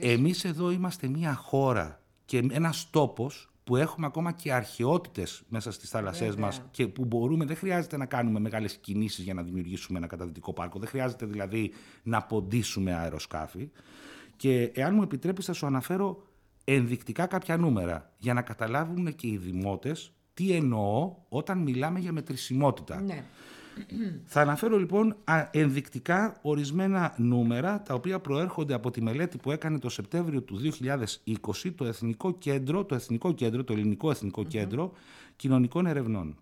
Εμείς 0.00 0.44
εδώ 0.44 0.70
είμαστε 0.70 1.08
μια 1.08 1.34
χώρα 1.34 2.02
και 2.24 2.48
ένας 2.50 2.90
τόπος 2.90 3.51
που 3.64 3.76
έχουμε 3.76 4.06
ακόμα 4.06 4.32
και 4.32 4.52
αρχαιότητες 4.52 5.42
μέσα 5.48 5.72
στις 5.72 5.90
θάλασσές 5.90 6.36
μας 6.36 6.62
και 6.70 6.88
που 6.88 7.04
μπορούμε, 7.04 7.44
δεν 7.44 7.56
χρειάζεται 7.56 7.96
να 7.96 8.06
κάνουμε 8.06 8.40
μεγάλες 8.40 8.74
κινήσεις 8.76 9.24
για 9.24 9.34
να 9.34 9.42
δημιουργήσουμε 9.42 9.98
ένα 9.98 10.06
καταδυτικό 10.06 10.52
πάρκο, 10.52 10.78
δεν 10.78 10.88
χρειάζεται 10.88 11.26
δηλαδή 11.26 11.72
να 12.02 12.22
ποντίσουμε 12.22 12.94
αεροσκάφη. 12.94 13.70
Και 14.36 14.62
εάν 14.74 14.94
μου 14.94 15.02
επιτρέπεις 15.02 15.44
θα 15.44 15.52
σου 15.52 15.66
αναφέρω 15.66 16.26
ενδεικτικά 16.64 17.26
κάποια 17.26 17.56
νούμερα 17.56 18.12
για 18.18 18.34
να 18.34 18.42
καταλάβουν 18.42 19.14
και 19.14 19.26
οι 19.26 19.36
δημότες 19.36 20.12
τι 20.34 20.52
εννοώ 20.52 21.14
όταν 21.28 21.58
μιλάμε 21.58 21.98
για 21.98 22.12
μετρησιμότητα. 22.12 23.00
Ναι. 23.00 23.24
Θα 24.24 24.40
αναφέρω 24.40 24.78
λοιπόν 24.78 25.16
ενδεικτικά 25.50 26.38
ορισμένα 26.42 27.14
νούμερα 27.16 27.82
τα 27.82 27.94
οποία 27.94 28.20
προέρχονται 28.20 28.74
από 28.74 28.90
τη 28.90 29.02
μελέτη 29.02 29.38
που 29.38 29.50
έκανε 29.50 29.78
το 29.78 29.88
Σεπτέμβριο 29.88 30.42
του 30.42 30.60
2020 30.80 31.72
το 31.76 31.84
Εθνικό 31.84 32.32
Κέντρο, 32.32 32.84
το, 32.84 32.94
Εθνικό 32.94 33.32
Κέντρο, 33.32 33.64
το 33.64 33.72
Ελληνικό 33.72 34.10
Εθνικό 34.10 34.44
Κέντρο 34.44 34.92
Κοινωνικών 35.36 35.86
Ερευνών. 35.86 36.36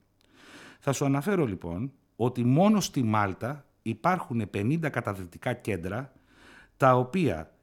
Θα 0.81 0.93
σου 0.93 1.05
αναφέρω 1.05 1.47
λοιπόν 1.47 1.93
ότι 2.17 2.45
μόνο 2.45 2.81
στη 2.81 3.03
Μάλτα 3.03 3.65
υπάρχουν 3.83 4.51
50 4.55 4.79
καταδυτικά 4.91 5.53
κέντρα 5.53 6.13
τα 6.77 6.97
οποία, 6.97 7.55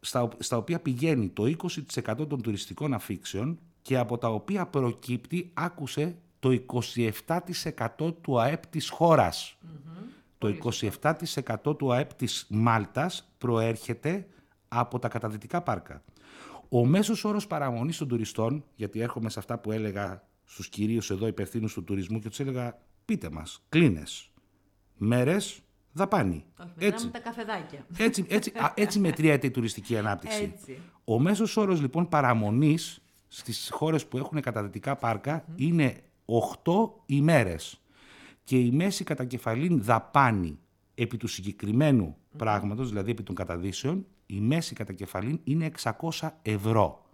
στα, 0.00 0.28
στα 0.38 0.56
οποία 0.56 0.80
πηγαίνει 0.80 1.28
το 1.28 1.54
20% 1.94 2.28
των 2.28 2.42
τουριστικών 2.42 2.94
αφήξεων 2.94 3.58
και 3.82 3.98
από 3.98 4.18
τα 4.18 4.28
οποία 4.28 4.66
προκύπτει, 4.66 5.50
άκουσε, 5.54 6.16
το 6.44 6.64
27% 7.98 8.14
του 8.20 8.40
ΑΕΠ 8.40 8.66
της 8.66 8.88
χωρας 8.88 9.58
Το 10.38 10.54
27% 11.64 11.76
του 11.78 11.92
ΑΕΠ 11.92 12.14
της 12.14 12.46
Μάλτας 12.48 13.32
προέρχεται 13.38 14.26
από 14.68 14.98
τα 14.98 15.08
καταδυτικά 15.08 15.62
πάρκα. 15.62 16.02
Ο 16.68 16.86
μέσος 16.86 17.24
όρος 17.24 17.46
παραμονής 17.46 17.96
των 17.96 18.08
τουριστών, 18.08 18.64
γιατί 18.74 19.00
έρχομαι 19.00 19.30
σε 19.30 19.38
αυτά 19.38 19.58
που 19.58 19.72
έλεγα 19.72 20.22
στους 20.44 20.68
κυρίους 20.68 21.10
εδώ 21.10 21.26
υπευθύνους 21.26 21.72
του 21.72 21.84
τουρισμού 21.84 22.18
και 22.18 22.28
τους 22.28 22.40
έλεγα 22.40 22.78
πείτε 23.04 23.30
μας, 23.30 23.64
κλίνες, 23.68 24.30
μέρες, 24.96 25.60
δαπάνη. 25.92 26.44
έτσι. 26.78 27.10
τα 27.10 27.18
καφεδάκια. 27.18 27.86
Έτσι, 27.96 28.26
έτσι, 28.28 28.52
έτσι 28.74 28.98
μετριέται 28.98 29.46
η 29.46 29.50
τουριστική 29.50 29.96
ανάπτυξη. 29.96 30.54
Ο 31.04 31.18
μέσος 31.18 31.56
όρος 31.56 31.80
λοιπόν 31.80 32.08
παραμονής 32.08 33.02
στις 33.28 33.70
χώρες 33.72 34.06
που 34.06 34.16
έχουν 34.18 34.40
καταδυτικά 34.40 34.98
είναι 35.56 36.02
8 36.64 36.90
ημέρες 37.06 37.80
και 38.44 38.58
η 38.58 38.70
μέση 38.70 39.04
κατακεφαλήν 39.04 39.82
δαπάνη 39.82 40.58
επί 40.94 41.16
του 41.16 41.26
συγκεκριμένου 41.26 42.16
πράγματος, 42.36 42.88
δηλαδή 42.88 43.10
επί 43.10 43.22
των 43.22 43.34
καταδύσεων, 43.34 44.06
η 44.26 44.40
μέση 44.40 44.74
κατακεφαλήν 44.74 45.40
είναι 45.44 45.70
600 45.82 46.30
ευρώ. 46.42 47.06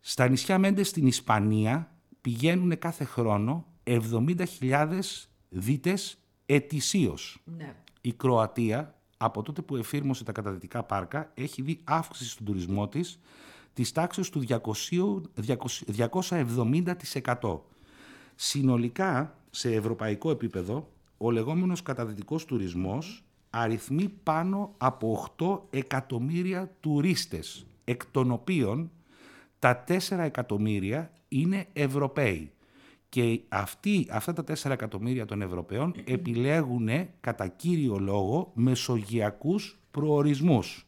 Στα 0.00 0.28
νησιά 0.28 0.58
Μέντες 0.58 0.88
στην 0.88 1.06
Ισπανία 1.06 1.92
πηγαίνουν 2.20 2.78
κάθε 2.78 3.04
χρόνο 3.04 3.66
70.000 3.84 5.00
δίτες 5.48 6.18
ετησίως. 6.46 7.42
Ναι. 7.44 7.74
Η 8.00 8.12
Κροατία, 8.12 9.00
από 9.16 9.42
τότε 9.42 9.62
που 9.62 9.76
εφήρμοσε 9.76 10.24
τα 10.24 10.32
καταδυτικά 10.32 10.82
πάρκα, 10.82 11.30
έχει 11.34 11.62
δει 11.62 11.80
αύξηση 11.84 12.30
στον 12.30 12.46
τουρισμό 12.46 12.88
της 12.88 13.20
της 13.80 13.92
τάξης 13.92 14.30
του 14.30 14.44
270%. 15.96 17.60
Συνολικά, 18.34 19.38
σε 19.50 19.74
ευρωπαϊκό 19.74 20.30
επίπεδο, 20.30 20.88
ο 21.16 21.30
λεγόμενος 21.30 21.82
καταδυτικός 21.82 22.44
τουρισμός 22.44 23.24
αριθμεί 23.50 24.08
πάνω 24.22 24.74
από 24.78 25.28
8 25.38 25.60
εκατομμύρια 25.70 26.70
τουρίστες, 26.80 27.66
εκ 27.84 28.06
των 28.06 28.30
οποίων 28.30 28.90
τα 29.58 29.84
4 29.88 30.24
εκατομμύρια 30.24 31.12
είναι 31.28 31.66
Ευρωπαίοι 31.72 32.52
Και 33.08 33.40
αυτοί, 33.48 34.06
αυτά 34.10 34.32
τα 34.32 34.44
4 34.44 34.70
εκατομμύρια 34.70 35.24
των 35.24 35.42
Ευρωπαίων 35.42 35.94
επιλέγουν 36.04 36.88
κατά 37.20 37.48
κύριο 37.48 37.98
λόγο 37.98 38.50
μεσογειακούς 38.54 39.78
προορισμούς. 39.90 40.84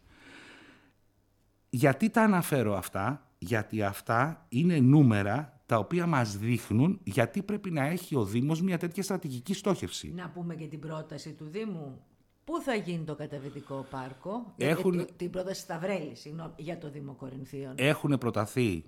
Γιατί 1.75 2.11
τα 2.11 2.23
αναφέρω 2.23 2.77
αυτά, 2.77 3.29
γιατί 3.39 3.83
αυτά 3.83 4.47
είναι 4.49 4.79
νούμερα 4.79 5.61
τα 5.67 5.79
οποία 5.79 6.07
μας 6.07 6.37
δείχνουν 6.37 7.01
γιατί 7.05 7.43
πρέπει 7.43 7.71
να 7.71 7.87
έχει 7.87 8.17
ο 8.17 8.25
Δήμος 8.25 8.63
μια 8.63 8.79
τέτοια 8.79 9.03
στρατηγική 9.03 9.55
στόχευση. 9.55 10.13
Να 10.17 10.29
πούμε 10.29 10.55
και 10.55 10.67
την 10.67 10.81
πρόταση 10.81 11.33
του 11.33 11.45
Δήμου. 11.51 12.01
Πού 12.45 12.61
θα 12.61 12.75
γίνει 12.75 13.05
το 13.05 13.15
καταβητικό 13.15 13.87
πάρκο, 13.91 14.53
Έχουν... 14.57 14.95
Γιατί, 14.95 15.13
την 15.17 15.31
πρόταση 15.31 15.61
Σταυρέλη, 15.61 16.15
συγγνώμη, 16.15 16.53
για 16.57 16.79
το 16.79 16.91
Δήμο 16.91 17.13
Κορινθίων. 17.13 17.75
Έχουν 17.77 18.19
προταθεί 18.19 18.85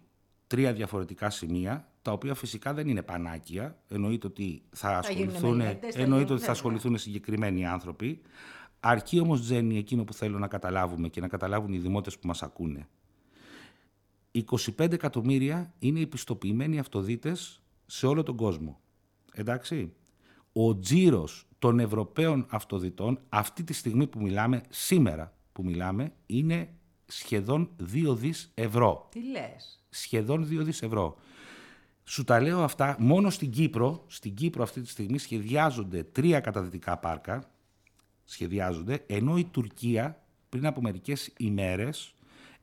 τρία 0.46 0.72
διαφορετικά 0.72 1.30
σημεία, 1.30 1.88
τα 2.02 2.12
οποία 2.12 2.34
φυσικά 2.34 2.74
δεν 2.74 2.88
είναι 2.88 3.02
πανάκια. 3.02 3.78
Εννοείται 3.88 4.26
ότι 4.26 4.62
θα, 4.70 4.88
Θα 4.88 4.98
ασχοληθούν, 4.98 5.34
γίνουν 5.34 5.56
μελέτες, 5.56 5.94
θα 5.94 6.00
εννοείται 6.00 6.04
γίνουν, 6.04 6.20
ότι 6.20 6.28
θα 6.28 6.34
βέβαια. 6.36 6.50
ασχοληθούν 6.50 6.98
συγκεκριμένοι 6.98 7.66
άνθρωποι. 7.66 8.20
Αρκεί 8.86 9.20
όμως, 9.20 9.40
Τζέννη, 9.40 9.78
εκείνο 9.78 10.04
που 10.04 10.12
θέλω 10.12 10.38
να 10.38 10.48
καταλάβουμε 10.48 11.08
και 11.08 11.20
να 11.20 11.28
καταλάβουν 11.28 11.72
οι 11.72 11.78
δημότες 11.78 12.18
που 12.18 12.26
μας 12.26 12.42
ακούνε. 12.42 12.88
25 14.32 14.92
εκατομμύρια 14.92 15.74
είναι 15.78 16.00
οι 16.00 16.06
πιστοποιημένοι 16.06 16.78
αυτοδίτες 16.78 17.62
σε 17.86 18.06
όλο 18.06 18.22
τον 18.22 18.36
κόσμο. 18.36 18.80
Εντάξει. 19.32 19.92
Ο 20.52 20.78
τζίρος 20.78 21.46
των 21.58 21.78
Ευρωπαίων 21.78 22.46
αυτοδιτών 22.48 23.20
αυτή 23.28 23.64
τη 23.64 23.72
στιγμή 23.72 24.06
που 24.06 24.20
μιλάμε, 24.20 24.62
σήμερα 24.68 25.32
που 25.52 25.64
μιλάμε, 25.64 26.12
είναι 26.26 26.74
σχεδόν 27.06 27.70
2 27.92 28.14
δις 28.14 28.52
ευρώ 28.54 29.08
Τι 29.10 29.30
λες; 29.30 29.84
σχεδόν 29.88 30.48
2 30.50 30.62
δις 30.62 30.82
ευρώ. 30.82 31.16
Σου 32.04 32.24
τα 32.24 32.40
λέω 32.40 32.62
αυτά, 32.62 32.96
μόνο 32.98 33.30
στην 33.30 33.50
Κύπρο, 33.50 34.04
στην 34.06 34.34
Κύπρο 34.34 34.62
αυτή 34.62 34.80
τη 34.80 34.88
στιγμή 34.88 35.18
σχεδιάζονται 35.18 36.02
τρία 36.02 36.40
καταδυτικά 36.40 36.98
πάρκα, 36.98 37.53
σχεδιάζονται, 38.24 39.04
ενώ 39.06 39.36
η 39.36 39.44
Τουρκία 39.44 40.22
πριν 40.48 40.66
από 40.66 40.80
μερικές 40.80 41.32
ημέρες 41.36 42.14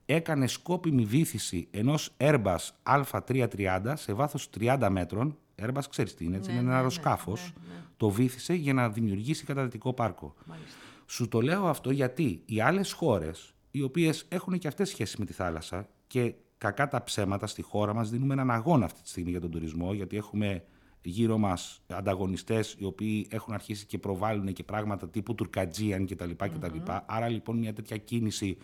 έκανε 0.05 0.47
σκόπιμη 0.47 1.05
βήθηση 1.05 1.67
ενός 1.71 2.13
Airbus 2.17 2.57
Α330 2.83 3.93
σε 3.95 4.13
βάθος 4.13 4.49
30 4.59 4.87
μέτρων, 4.91 5.37
Airbus 5.61 5.81
ξέρεις 5.89 6.15
τι 6.15 6.25
είναι, 6.25 6.37
έτσι, 6.37 6.49
Ναι, 6.49 6.55
είναι 6.55 6.63
ναι, 6.63 6.67
ένα 6.67 6.77
ναι, 6.77 6.81
αεροσκάφος, 6.81 7.41
ναι, 7.41 7.73
ναι. 7.73 7.81
το 7.97 8.09
βήθησε 8.09 8.53
για 8.53 8.73
να 8.73 8.89
δημιουργήσει 8.89 9.45
καταδυτικό 9.45 9.93
πάρκο. 9.93 10.33
Μάλιστα. 10.45 10.77
Σου 11.05 11.27
το 11.27 11.41
λέω 11.41 11.67
αυτό 11.67 11.91
γιατί 11.91 12.41
οι 12.45 12.61
άλλες 12.61 12.91
χώρες, 12.91 13.53
οι 13.71 13.81
οποίες 13.81 14.25
έχουν 14.29 14.57
και 14.59 14.67
αυτές 14.67 14.89
σχέση 14.89 15.15
με 15.19 15.25
τη 15.25 15.33
θάλασσα 15.33 15.89
και 16.07 16.33
κακά 16.57 16.87
τα 16.87 17.03
ψέματα 17.03 17.47
στη 17.47 17.61
χώρα 17.61 17.93
μας 17.93 18.09
δίνουμε 18.09 18.33
έναν 18.33 18.51
αγώνα 18.51 18.85
αυτή 18.85 19.01
τη 19.01 19.09
στιγμή 19.09 19.29
για 19.31 19.41
τον 19.41 19.51
τουρισμό, 19.51 19.93
γιατί 19.93 20.17
έχουμε 20.17 20.63
γύρω 21.03 21.37
μας 21.37 21.81
ανταγωνιστές 21.87 22.75
οι 22.79 22.83
οποίοι 22.85 23.27
έχουν 23.29 23.53
αρχίσει 23.53 23.85
και 23.85 23.97
προβάλλουν 23.97 24.53
και 24.53 24.63
πράγματα 24.63 25.09
τύπου 25.09 25.35
Τουρκατζίαν 25.35 26.05
κτλ. 26.05 26.29
κτλ. 26.37 26.77
Άρα 27.05 27.27
λοιπόν 27.27 27.57
μια 27.57 27.73
τέτοια 27.73 27.97
κίνηση 27.97 28.57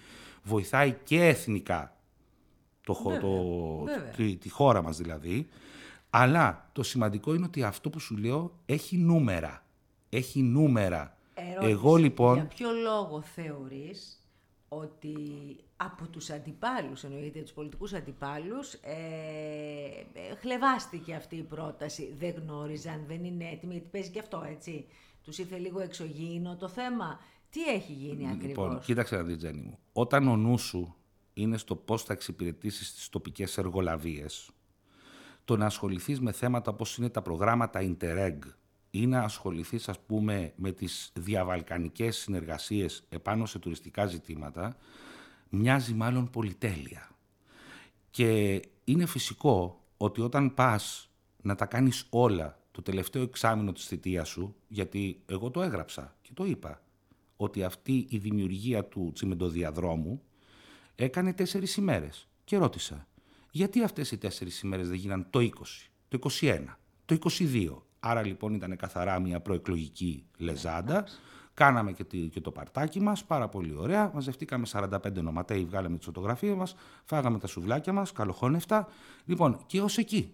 βοηθάει 0.43 0.97
και 1.03 1.25
εθνικά 1.25 1.97
το, 2.81 2.93
χω- 2.93 3.11
Βέβαια, 3.11 3.29
το- 3.29 3.83
βέβαια. 3.85 4.11
τη, 4.11 4.35
τη 4.35 4.49
χώρα 4.49 4.81
μας 4.81 4.97
δηλαδή. 4.97 5.47
Αλλά 6.09 6.69
το 6.73 6.83
σημαντικό 6.83 7.33
είναι 7.33 7.45
ότι 7.45 7.63
αυτό 7.63 7.89
που 7.89 7.99
σου 7.99 8.17
λέω 8.17 8.59
έχει 8.65 8.97
νούμερα. 8.97 9.65
Έχει 10.09 10.41
νούμερα. 10.41 11.17
Ερώτηση. 11.33 11.71
Εγώ 11.71 11.95
λοιπόν... 11.95 12.33
Για 12.35 12.45
ποιο 12.45 12.69
λόγο 12.71 13.21
θεωρείς 13.21 14.16
ότι 14.69 15.15
από 15.77 16.07
τους 16.07 16.29
αντιπάλους, 16.29 17.03
εννοείται 17.03 17.41
τους 17.41 17.51
πολιτικούς 17.51 17.93
αντιπάλους, 17.93 18.73
ε, 18.73 18.95
ε, 20.13 20.35
χλεβάστηκε 20.35 21.13
αυτή 21.13 21.35
η 21.35 21.43
πρόταση. 21.43 22.15
Δεν 22.17 22.33
γνώριζαν, 22.41 23.03
δεν 23.07 23.23
είναι 23.23 23.49
έτοιμοι, 23.49 23.73
γιατί 23.73 23.87
παίζει 23.91 24.09
και 24.09 24.19
αυτό, 24.19 24.43
έτσι. 24.49 24.85
Τους 25.23 25.37
ήρθε 25.37 25.57
λίγο 25.57 25.79
εξωγήινο 25.79 26.55
το 26.55 26.67
θέμα. 26.67 27.19
Τι 27.49 27.63
έχει 27.63 27.93
γίνει 27.93 28.29
ακριβώς; 28.29 28.65
Λοιπόν, 28.65 28.79
κοίταξε 28.79 29.15
να 29.15 29.23
δεις, 29.23 29.37
Τζένι 29.37 29.61
μου. 29.61 29.79
Όταν 29.93 30.27
ο 30.27 30.35
νου 30.35 30.57
σου 30.57 30.95
είναι 31.33 31.57
στο 31.57 31.75
πώς 31.75 32.03
θα 32.03 32.13
εξυπηρετήσεις 32.13 32.93
τις 32.93 33.09
τοπικές 33.09 33.57
εργολαβίες, 33.57 34.49
το 35.45 35.57
να 35.57 35.65
ασχοληθείς 35.65 36.19
με 36.19 36.31
θέματα 36.31 36.71
όπως 36.71 36.97
είναι 36.97 37.09
τα 37.09 37.21
προγράμματα 37.21 37.79
Interreg 37.83 38.37
ή 38.91 39.07
να 39.07 39.19
ασχοληθείς, 39.19 39.89
ας 39.89 39.99
πούμε, 39.99 40.53
με 40.55 40.71
τις 40.71 41.11
διαβαλκανικές 41.15 42.17
συνεργασίες 42.17 43.03
επάνω 43.09 43.45
σε 43.45 43.59
τουριστικά 43.59 44.05
ζητήματα, 44.05 44.77
μοιάζει 45.49 45.93
μάλλον 45.93 46.29
πολυτέλεια. 46.29 47.09
Και 48.11 48.61
είναι 48.83 49.05
φυσικό 49.05 49.83
ότι 49.97 50.21
όταν 50.21 50.53
πας 50.53 51.09
να 51.41 51.55
τα 51.55 51.65
κάνεις 51.65 52.05
όλα 52.09 52.61
το 52.71 52.81
τελευταίο 52.81 53.21
εξάμεινο 53.21 53.71
της 53.71 53.85
θητείας 53.85 54.29
σου, 54.29 54.55
γιατί 54.67 55.21
εγώ 55.25 55.51
το 55.51 55.61
έγραψα 55.61 56.15
και 56.21 56.31
το 56.33 56.45
είπα, 56.45 56.81
ότι 57.37 57.63
αυτή 57.63 58.07
η 58.09 58.17
δημιουργία 58.17 58.85
του 58.85 59.11
τσιμεντοδιαδρόμου 59.13 60.21
έκανε 60.95 61.33
τέσσερις 61.33 61.75
ημέρες. 61.75 62.27
Και 62.43 62.57
ρώτησα, 62.57 63.07
γιατί 63.51 63.83
αυτές 63.83 64.11
οι 64.11 64.17
τέσσερις 64.17 64.61
ημέρες 64.61 64.87
δεν 64.87 64.97
γίναν 64.97 65.27
το 65.29 65.39
20, 65.39 65.49
το 66.07 66.19
21, 66.41 66.79
το 67.05 67.13
22. 67.13 67.86
Άρα 67.99 68.25
λοιπόν 68.25 68.53
ήταν 68.53 68.75
καθαρά 68.77 69.19
μια 69.19 69.39
προεκλογική 69.39 70.23
λεζάντα. 70.37 71.05
Κάναμε 71.53 71.91
και, 71.91 72.03
τη- 72.03 72.27
και 72.29 72.41
το 72.41 72.51
παρτάκι 72.51 72.99
μας, 72.99 73.23
πάρα 73.23 73.47
πολύ 73.47 73.75
ωραία. 73.77 74.11
Μαζευτήκαμε 74.13 74.65
45 74.71 75.21
νοματέοι, 75.21 75.65
βγάλαμε 75.65 75.97
τις 75.97 76.05
φωτογραφίες 76.05 76.55
μας, 76.55 76.75
φάγαμε 77.05 77.39
τα 77.39 77.47
σουβλάκια 77.47 77.93
μας, 77.93 78.11
καλοχώνευτα. 78.11 78.87
Λοιπόν, 79.25 79.57
και 79.65 79.81
ως 79.81 79.97
εκεί. 79.97 80.31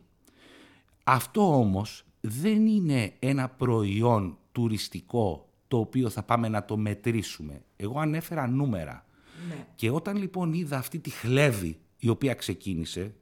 Αυτό 1.03 1.57
όμως 1.59 2.05
δεν 2.21 2.67
είναι 2.67 3.13
ένα 3.19 3.49
προϊόν 3.49 4.37
τουριστικό 4.51 5.49
το 5.67 5.77
οποίο 5.77 6.09
θα 6.09 6.23
πάμε 6.23 6.47
να 6.47 6.65
το 6.65 6.77
μετρήσουμε. 6.77 7.61
Εγώ 7.75 7.99
ανέφερα 7.99 8.47
νούμερα. 8.47 9.05
Ναι. 9.47 9.65
Και 9.75 9.89
όταν 9.89 10.17
λοιπόν 10.17 10.53
είδα 10.53 10.77
αυτή 10.77 10.99
τη 10.99 11.09
χλέβη 11.09 11.77
η 11.99 12.09
οποία 12.09 12.33
ξεκίνησε, 12.33 13.13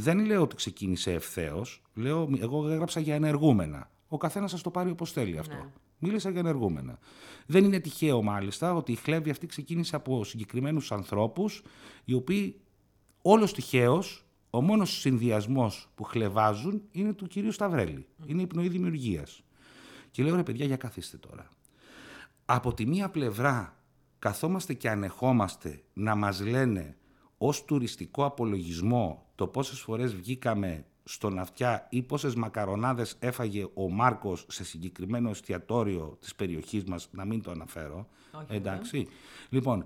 δεν 0.00 0.26
λέω 0.26 0.42
ότι 0.42 0.56
ξεκίνησε 0.56 1.12
ευθέως, 1.12 1.82
λέω, 1.94 2.28
εγώ 2.40 2.68
έγραψα 2.68 3.00
για 3.00 3.14
ενεργούμενα. 3.14 3.90
Ο 4.08 4.16
καθένας 4.16 4.50
σα 4.50 4.60
το 4.60 4.70
πάρει 4.70 4.90
όπως 4.90 5.12
θέλει 5.12 5.38
αυτό. 5.38 5.54
Ναι. 5.54 5.70
Μίλησα 5.98 6.30
για 6.30 6.40
ενεργούμενα. 6.40 6.98
Δεν 7.46 7.64
είναι 7.64 7.78
τυχαίο 7.78 8.22
μάλιστα 8.22 8.74
ότι 8.74 8.92
η 8.92 8.94
χλέβη 8.94 9.30
αυτή 9.30 9.46
ξεκίνησε 9.46 9.96
από 9.96 10.24
συγκεκριμένους 10.24 10.92
ανθρώπους, 10.92 11.62
οι 12.04 12.14
οποίοι 12.14 12.60
όλος 13.22 13.52
τυχαίως, 13.52 14.26
ο 14.50 14.62
μόνος 14.62 15.00
συνδυασμός 15.00 15.88
που 15.94 16.04
χλεβάζουν 16.04 16.82
είναι 16.90 17.12
του 17.12 17.26
κυρίου 17.26 17.52
Σταυρέλη. 17.52 18.06
Είναι 18.26 18.42
η 18.42 18.46
πνοή 18.46 18.68
δημιουργίας. 18.68 19.42
Και 20.10 20.22
λέω 20.22 20.36
ρε 20.36 20.42
παιδιά, 20.42 20.66
για 20.66 20.76
καθίστε 20.76 21.16
τώρα. 21.16 21.48
Από 22.44 22.74
τη 22.74 22.86
μία 22.86 23.08
πλευρά 23.10 23.76
καθόμαστε 24.18 24.74
και 24.74 24.90
ανεχόμαστε 24.90 25.82
να 25.92 26.14
μας 26.14 26.40
λένε 26.40 26.96
ως 27.38 27.64
τουριστικό 27.64 28.24
απολογισμό 28.24 29.27
το 29.38 29.46
πόσες 29.46 29.80
φορές 29.80 30.14
βγήκαμε 30.14 30.84
στον 31.04 31.38
αυτιά 31.38 31.86
ή 31.90 32.02
πόσες 32.02 32.34
μακαρονάδες 32.34 33.16
έφαγε 33.18 33.66
ο 33.74 33.90
Μάρκος 33.90 34.44
σε 34.48 34.64
συγκεκριμένο 34.64 35.30
εστιατόριο 35.30 36.16
της 36.20 36.34
περιοχής 36.34 36.84
μας, 36.84 37.08
να 37.10 37.24
μην 37.24 37.42
το 37.42 37.50
αναφέρω. 37.50 38.08
Όχι, 38.32 38.54
εντάξει. 38.54 39.08
Λοιπόν, 39.48 39.84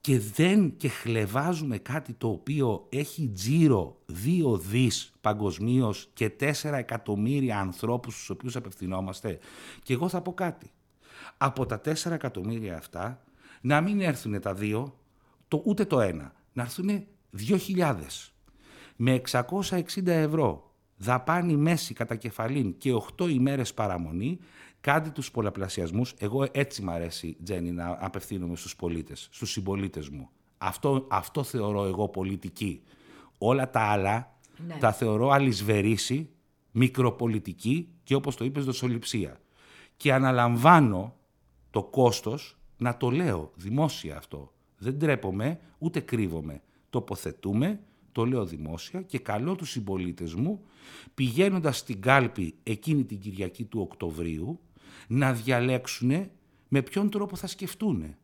και 0.00 0.18
δεν 0.18 0.76
και 0.76 0.88
χλεβάζουμε 0.88 1.78
κάτι 1.78 2.12
το 2.12 2.28
οποίο 2.28 2.86
έχει 2.88 3.28
τζίρο 3.28 3.98
2 4.06 4.58
δις 4.58 5.12
παγκοσμίως 5.20 6.08
και 6.12 6.32
4 6.40 6.52
εκατομμύρια 6.72 7.58
ανθρώπους 7.58 8.14
στους 8.14 8.30
οποίους 8.30 8.56
απευθυνόμαστε. 8.56 9.38
Και 9.82 9.92
εγώ 9.92 10.08
θα 10.08 10.20
πω 10.20 10.34
κάτι. 10.34 10.70
Από 11.36 11.66
τα 11.66 11.80
4 11.84 12.10
εκατομμύρια 12.10 12.76
αυτά 12.76 13.24
να 13.60 13.80
μην 13.80 14.00
έρθουν 14.00 14.40
τα 14.40 14.54
δύο, 14.54 14.98
το, 15.48 15.62
ούτε 15.64 15.84
το 15.84 16.00
ένα. 16.00 16.32
Να 16.52 16.62
έρθουν 16.62 17.06
2.000. 17.48 17.94
Με 19.00 19.22
660 19.30 20.06
ευρώ 20.06 20.72
δαπάνη 20.96 21.56
μέση 21.56 21.94
κατά 21.94 22.16
κεφαλήν 22.16 22.78
και 22.78 22.92
8 23.16 23.28
ημέρες 23.30 23.74
παραμονή, 23.74 24.38
κάντε 24.80 25.10
τους 25.10 25.30
πολλαπλασιασμούς. 25.30 26.14
Εγώ 26.18 26.46
έτσι 26.52 26.82
μ' 26.82 26.90
αρέσει, 26.90 27.36
Τζένι, 27.42 27.72
να 27.72 27.96
απευθύνομαι 28.00 28.56
στους 28.56 28.76
πολίτες, 28.76 29.28
στους 29.30 29.50
συμπολίτες 29.50 30.08
μου. 30.08 30.28
Αυτό, 30.58 31.06
αυτό 31.10 31.42
θεωρώ 31.42 31.84
εγώ 31.84 32.08
πολιτική. 32.08 32.82
Όλα 33.38 33.70
τα 33.70 33.80
άλλα 33.80 34.36
Ναι. 34.66 34.76
τα 34.78 34.92
θεωρώ 34.92 35.28
αλυσβερίση, 35.28 36.30
μικροπολιτική 36.70 37.88
και 38.04 38.14
όπως 38.14 38.36
το 38.36 38.44
είπες 38.44 38.64
δοσοληψία. 38.64 39.40
Και 39.96 40.12
αναλαμβάνω 40.12 41.14
το 41.70 41.82
κόστος 41.82 42.58
να 42.76 42.96
το 42.96 43.10
λέω 43.10 43.50
δημόσια 43.54 44.16
αυτό. 44.16 44.52
Δεν 44.78 44.98
τρέπομαι, 44.98 45.60
ούτε 45.78 46.00
κρύβομαι. 46.00 46.62
Τοποθετούμε, 46.90 47.80
το 48.18 48.26
λέω 48.26 48.44
δημόσια 48.44 49.02
και 49.02 49.18
καλώ 49.18 49.54
τους 49.54 49.70
συμπολίτες 49.70 50.34
μου, 50.34 50.62
πηγαίνοντας 51.14 51.78
στην 51.78 52.00
κάλπη 52.00 52.54
εκείνη 52.62 53.04
την 53.04 53.18
Κυριακή 53.18 53.64
του 53.64 53.80
Οκτωβρίου, 53.80 54.60
να 55.08 55.32
διαλέξουν 55.32 56.30
με 56.68 56.82
ποιον 56.82 57.10
τρόπο 57.10 57.36
θα 57.36 57.46
σκεφτούν. 57.46 58.16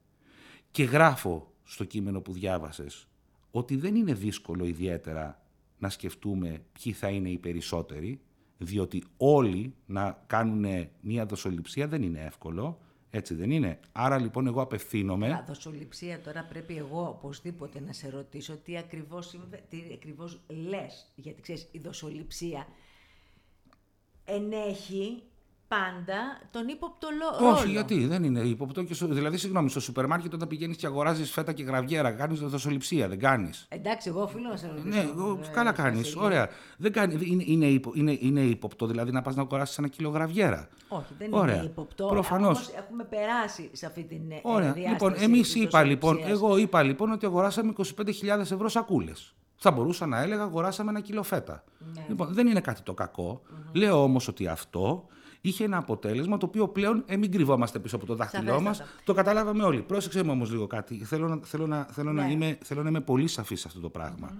Και 0.71 0.85
γράφω 0.85 1.53
στο 1.65 1.85
κείμενο 1.85 2.21
που 2.21 2.33
διάβασες 2.33 3.09
ότι 3.51 3.77
δεν 3.77 3.95
είναι 3.95 4.15
δύσκολο 4.15 4.65
ιδιαίτερα 4.65 5.43
να 5.79 5.89
σκεφτούμε 5.89 6.63
ποιοι 6.73 6.93
θα 6.93 7.09
είναι 7.09 7.31
οι 7.31 7.39
περισσότεροι, 7.39 8.21
Διότι 8.59 9.03
όλοι 9.17 9.75
να 9.87 10.25
κάνουν 10.27 10.89
μία 11.01 11.27
δοσοληψία 11.27 11.89
δεν 11.89 12.03
είναι 12.03 12.21
εύκολο. 12.21 12.81
Έτσι 13.17 13.35
δεν 13.35 13.51
είναι. 13.51 13.79
Άρα 13.93 14.19
λοιπόν 14.19 14.47
εγώ 14.47 14.63
απευθύνομαι... 14.63 15.33
Α, 15.33 15.45
δοσοληψία 15.47 16.21
τώρα 16.21 16.45
πρέπει 16.45 16.77
εγώ 16.77 17.09
οπωσδήποτε 17.09 17.81
να 17.81 17.93
σε 17.93 18.09
ρωτήσω 18.11 18.57
τι 18.57 18.77
ακριβώς, 18.77 19.29
συμβε- 19.29 19.69
τι 19.69 19.83
ακριβώς 19.93 20.41
λες. 20.47 21.13
Γιατί 21.15 21.43
ξέρεις 21.43 21.69
η 21.71 21.79
δοσοληψία 21.79 22.67
ενέχει 24.25 25.23
πάντα 25.69 26.41
τον 26.51 26.69
ύποπτο 26.69 27.09
λο- 27.19 27.39
ρόλο. 27.41 27.53
Όχι, 27.57 27.69
γιατί 27.71 28.07
δεν 28.07 28.25
είναι 28.25 28.41
ύποπτο. 28.41 28.83
Και 28.83 28.95
στο, 28.95 29.07
δηλαδή, 29.07 29.37
συγγνώμη, 29.37 29.71
στο 29.71 29.81
σούπερ 29.81 30.07
μάρκετ 30.07 30.35
όταν 30.35 30.49
πηγαίνεις 30.49 30.77
και 30.77 30.87
αγοράζεις 30.87 31.31
φέτα 31.31 31.53
και 31.53 31.63
γραβιέρα, 31.63 32.11
κάνεις 32.13 32.41
δοσοληψία, 32.41 33.09
δεν 33.09 33.19
κάνεις. 33.19 33.67
Εντάξει, 33.69 34.09
εγώ 34.09 34.23
οφείλω 34.23 34.49
να 34.49 34.57
σε 34.57 34.67
ρωτήσω. 34.67 34.87
Ναι, 34.89 35.01
εγώ- 35.15 35.39
ε, 35.43 35.49
καλά 35.53 35.71
Βασίλη. 35.71 35.89
κάνεις. 35.91 36.17
Ωραία. 36.17 36.49
Δεν 36.79 36.93
κάνει, 36.93 37.19
είναι, 37.23 37.43
είναι, 37.47 37.67
ύπο, 37.67 37.91
είναι, 37.95 38.17
είναι 38.21 38.41
ύποπτο, 38.41 38.87
δηλαδή 38.87 39.11
να 39.13 39.23
πας 39.23 39.35
να 39.35 39.43
αγοράσεις 39.43 39.79
ένα 39.79 39.89
κιλό 39.89 40.09
γραβιέρα. 40.09 40.69
Όχι, 40.89 41.15
δεν 41.19 41.29
Ωραία. 41.33 41.55
είναι 41.57 41.65
ύποπτο. 41.65 42.07
Προφανώς. 42.07 42.57
Όμως 42.59 42.73
έχουμε 42.77 43.05
περάσει 43.05 43.71
σε 43.73 43.87
αυτή 43.87 44.03
την 44.05 44.31
ε, 44.31 44.41
Ωραία. 44.43 44.73
διάσταση 44.73 44.89
Λοιπόν, 44.91 45.15
εμείς 45.23 45.53
της 45.53 45.63
είπα 45.63 45.83
λοιπόν, 45.83 46.15
δοσοληψίας. 46.15 46.39
εγώ 46.51 46.57
είπα 46.57 46.83
λοιπόν 46.83 47.13
ότι 47.13 47.27
αγοράσαμε 47.27 47.73
25.000 47.77 48.53
ευρώ 48.53 48.69
σακούλες. 48.69 49.35
Θα 49.57 49.71
μπορούσα 49.71 50.07
να 50.07 50.23
έλεγα 50.23 50.43
αγοράσαμε 50.43 50.91
ένα 50.91 51.01
κιλό 51.01 51.23
φέτα. 51.23 51.65
Ναι. 51.95 52.05
Λοιπόν, 52.09 52.29
δεν 52.35 52.47
είναι 52.47 52.61
κάτι 52.61 52.83
το 52.83 52.95
κακο 52.95 53.43
Λέω 53.73 54.03
όμως 54.03 54.29
ότι 54.29 54.47
αυτό 54.47 55.07
είχε 55.47 55.65
ένα 55.65 55.77
αποτέλεσμα 55.77 56.37
το 56.37 56.47
οποίο 56.47 56.69
πλέον 56.69 57.03
ε, 57.07 57.17
μην 57.17 57.33
κρυβόμαστε 57.33 57.79
πίσω 57.79 57.97
από 57.97 58.07
το 58.07 58.15
δάχτυλό 58.15 58.61
μας. 58.61 58.77
Σαφέστατα. 58.77 59.03
Το 59.05 59.15
καταλάβαμε 59.15 59.63
όλοι. 59.65 59.83
Πρόσεξε 59.83 60.23
μου 60.23 60.31
όμως 60.33 60.51
λίγο 60.51 60.67
κάτι. 60.67 61.05
Θέλω 61.05 61.29
να, 61.29 61.39
θέλω 61.43 61.67
να, 61.67 61.85
θέλω 61.85 62.13
να, 62.13 62.25
Ναι. 62.25 62.33
είμαι, 62.33 62.59
θέλω 62.63 62.83
να 62.83 62.89
είμαι 62.89 63.01
πολύ 63.01 63.29
σαφής 63.29 63.61
σε 63.61 63.69
αυτό 63.69 63.81
το 63.81 63.89
πράγμα. 63.91 64.35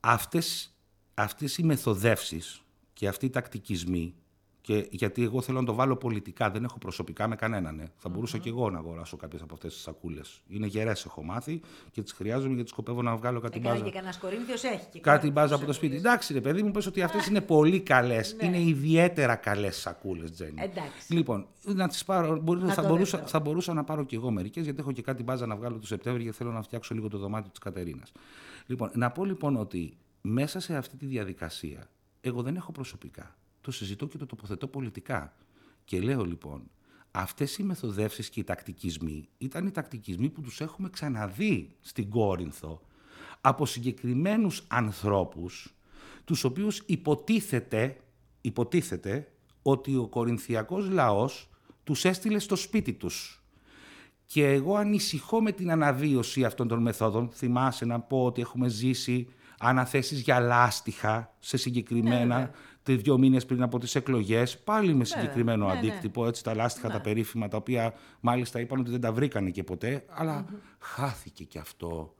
Αυτές, 0.00 0.74
αυτές 1.14 1.58
οι 1.58 1.62
μεθοδεύσεις 1.62 2.62
και 2.92 3.08
αυτοί 3.08 3.26
οι 3.26 3.30
τακτικισμοί 3.30 4.14
και 4.62 4.86
γιατί 4.90 5.22
εγώ 5.22 5.40
θέλω 5.40 5.60
να 5.60 5.66
το 5.66 5.74
βάλω 5.74 5.96
πολιτικά, 5.96 6.50
δεν 6.50 6.64
έχω 6.64 6.78
προσωπικά 6.78 7.28
με 7.28 7.36
κανέναν. 7.36 7.80
ε. 7.80 7.90
Θα 7.96 8.08
μπορούσα 8.08 8.38
και 8.38 8.48
εγώ 8.48 8.70
να 8.70 8.78
αγοράσω 8.78 9.16
κάποιες 9.16 9.42
από 9.42 9.54
αυτές 9.54 9.72
τις 9.72 9.82
σακούλες. 9.82 10.40
Είναι 10.48 10.66
γερές, 10.66 11.04
έχω 11.04 11.22
μάθει 11.22 11.60
και 11.90 12.02
τις 12.02 12.12
χρειάζομαι 12.12 12.54
γιατί 12.54 12.68
σκοπεύω 12.68 13.02
να 13.02 13.16
βγάλω 13.16 13.40
κάτι 13.40 13.58
Ε, 13.58 13.60
καλά, 13.60 13.74
μπάζα. 13.74 13.84
και 13.84 13.90
κανένας 13.92 14.18
Κορίνθιος 14.18 14.62
έχει. 14.64 14.86
Και 14.92 15.00
Κάτι 15.00 15.18
κάνει 15.18 15.30
μπάζα 15.32 15.54
από 15.54 15.64
το 15.66 15.72
σπίτι. 15.72 15.96
Εντάξει, 15.96 16.32
ρε 16.32 16.40
παιδί 16.40 16.62
μου, 16.62 16.70
πες 16.70 16.86
ότι 16.86 17.02
αυτές 17.02 17.26
είναι 17.26 17.40
πολύ 17.40 17.80
καλές. 17.80 18.34
Ναι. 18.40 18.46
Είναι 18.46 18.60
ιδιαίτερα 18.60 19.34
καλές 19.36 19.76
σακούλες, 19.76 20.30
Τζένι. 20.30 20.54
Εντάξει. 20.62 21.12
Λοιπόν, 21.14 21.46
να 21.64 21.88
τις 21.88 22.04
πάρω, 22.04 22.40
μπορεί, 22.40 22.60
Να 22.62 22.72
θα, 22.72 22.82
το 22.82 22.88
μπορούσα, 22.88 23.16
δεχτώ. 23.16 23.30
θα 23.32 23.40
μπορούσα 23.40 23.72
να 23.72 23.84
πάρω 23.84 24.04
κι 24.04 24.14
εγώ 24.14 24.30
μερικές, 24.30 24.64
γιατί 24.64 24.80
έχω 24.80 24.92
και 24.92 25.02
κάτι 25.02 25.22
μπάζα 25.22 25.46
να 25.46 25.56
βγάλω 25.56 25.78
το 25.78 25.86
Σεπτέμβριο 25.86 26.24
και 26.26 26.32
θέλω 26.32 26.50
να 26.52 26.62
φτιάξω 26.62 26.94
λίγο 26.94 27.08
το 27.08 27.18
δωμάτιο 27.18 27.50
της 27.50 27.58
Κατερίνας. 27.60 28.12
Λοιπόν, 28.66 28.90
να 28.94 29.10
πω 29.10 29.24
λοιπόν 29.24 29.56
ότι 29.56 29.96
μέσα 30.20 30.60
σε 30.60 30.76
αυτή 30.76 30.96
τη 30.96 31.06
διαδικασία, 31.06 31.88
εγώ 32.20 32.42
δεν 32.42 32.56
έχω 32.56 32.72
προσωπικά. 32.72 33.36
Το 33.62 33.70
συζητώ 33.70 34.06
και 34.06 34.18
το 34.18 34.26
τοποθετώ 34.26 34.66
πολιτικά. 34.66 35.36
Και 35.84 36.00
λέω 36.00 36.24
λοιπόν, 36.24 36.70
αυτές 37.10 37.58
οι 37.58 37.62
μεθοδεύσεις 37.62 38.30
και 38.30 38.40
οι 38.40 38.44
τακτικισμοί 38.44 39.28
ήταν 39.38 39.66
οι 39.66 39.70
τακτικισμοί 39.70 40.28
που 40.28 40.40
τους 40.40 40.60
έχουμε 40.60 40.90
ξαναδεί 40.90 41.76
στην 41.80 42.10
Κόρινθο 42.10 42.80
από 43.40 43.66
συγκεκριμένους 43.66 44.64
ανθρώπους 44.68 45.74
τους 46.24 46.44
οποίους 46.44 46.82
υποτίθεται, 46.86 47.96
υποτίθεται 48.40 49.32
ότι 49.62 49.96
ο 49.96 50.06
κορινθιακός 50.06 50.88
λαός 50.88 51.50
τους 51.84 52.04
έστειλε 52.04 52.38
στο 52.38 52.56
σπίτι 52.56 52.92
τους. 52.92 53.42
Και 54.26 54.46
εγώ 54.46 54.76
ανησυχώ 54.76 55.42
με 55.42 55.52
την 55.52 55.70
αναβίωση 55.70 56.44
αυτών 56.44 56.68
των 56.68 56.82
μεθόδων. 56.82 57.30
Θυμάσαι 57.30 57.84
να 57.84 58.00
πω 58.00 58.24
ότι 58.24 58.40
έχουμε 58.40 58.68
ζήσει 58.68 59.28
αναθέσεις 59.62 60.20
για 60.20 60.40
λάστιχα 60.40 61.34
σε 61.38 61.56
συγκεκριμένα 61.56 62.34
βέβαια. 62.36 62.50
τε- 62.82 63.00
δύο 63.00 63.18
μήνες 63.18 63.46
πριν 63.46 63.62
από 63.62 63.78
τις 63.78 63.94
εκλογές, 63.94 64.58
πάλι 64.58 64.94
με 64.94 65.04
συγκεκριμένο 65.04 65.66
Ναι, 65.66 65.72
ναι. 65.72 65.78
αντίκτυπο, 65.78 66.26
έτσι 66.26 66.44
τα 66.44 66.54
λάστιχα 66.54 66.88
τα 66.88 67.00
περίφημα, 67.00 67.48
τα 67.48 67.56
οποία 67.56 67.94
μάλιστα 68.20 68.60
είπαν 68.60 68.80
ότι 68.80 68.90
δεν 68.90 69.00
τα 69.00 69.12
βρήκανε 69.12 69.50
και 69.50 69.64
ποτέ, 69.64 70.04
αλλά 70.08 70.44
χάθηκε 70.78 71.44
και 71.44 71.58
αυτό 71.58 72.14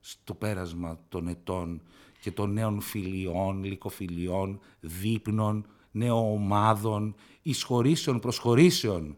στο 0.00 0.34
πέρασμα 0.34 0.98
των 1.08 1.28
ετών 1.28 1.82
και 2.20 2.30
των 2.30 2.52
νέων 2.52 2.80
φιλιών, 2.80 3.64
λυκοφιλιών, 3.64 4.60
δείπνων, 4.80 5.66
νεοομάδων, 5.90 7.14
εισχωρήσεων, 7.42 8.20
προσχωρήσεων 8.20 9.16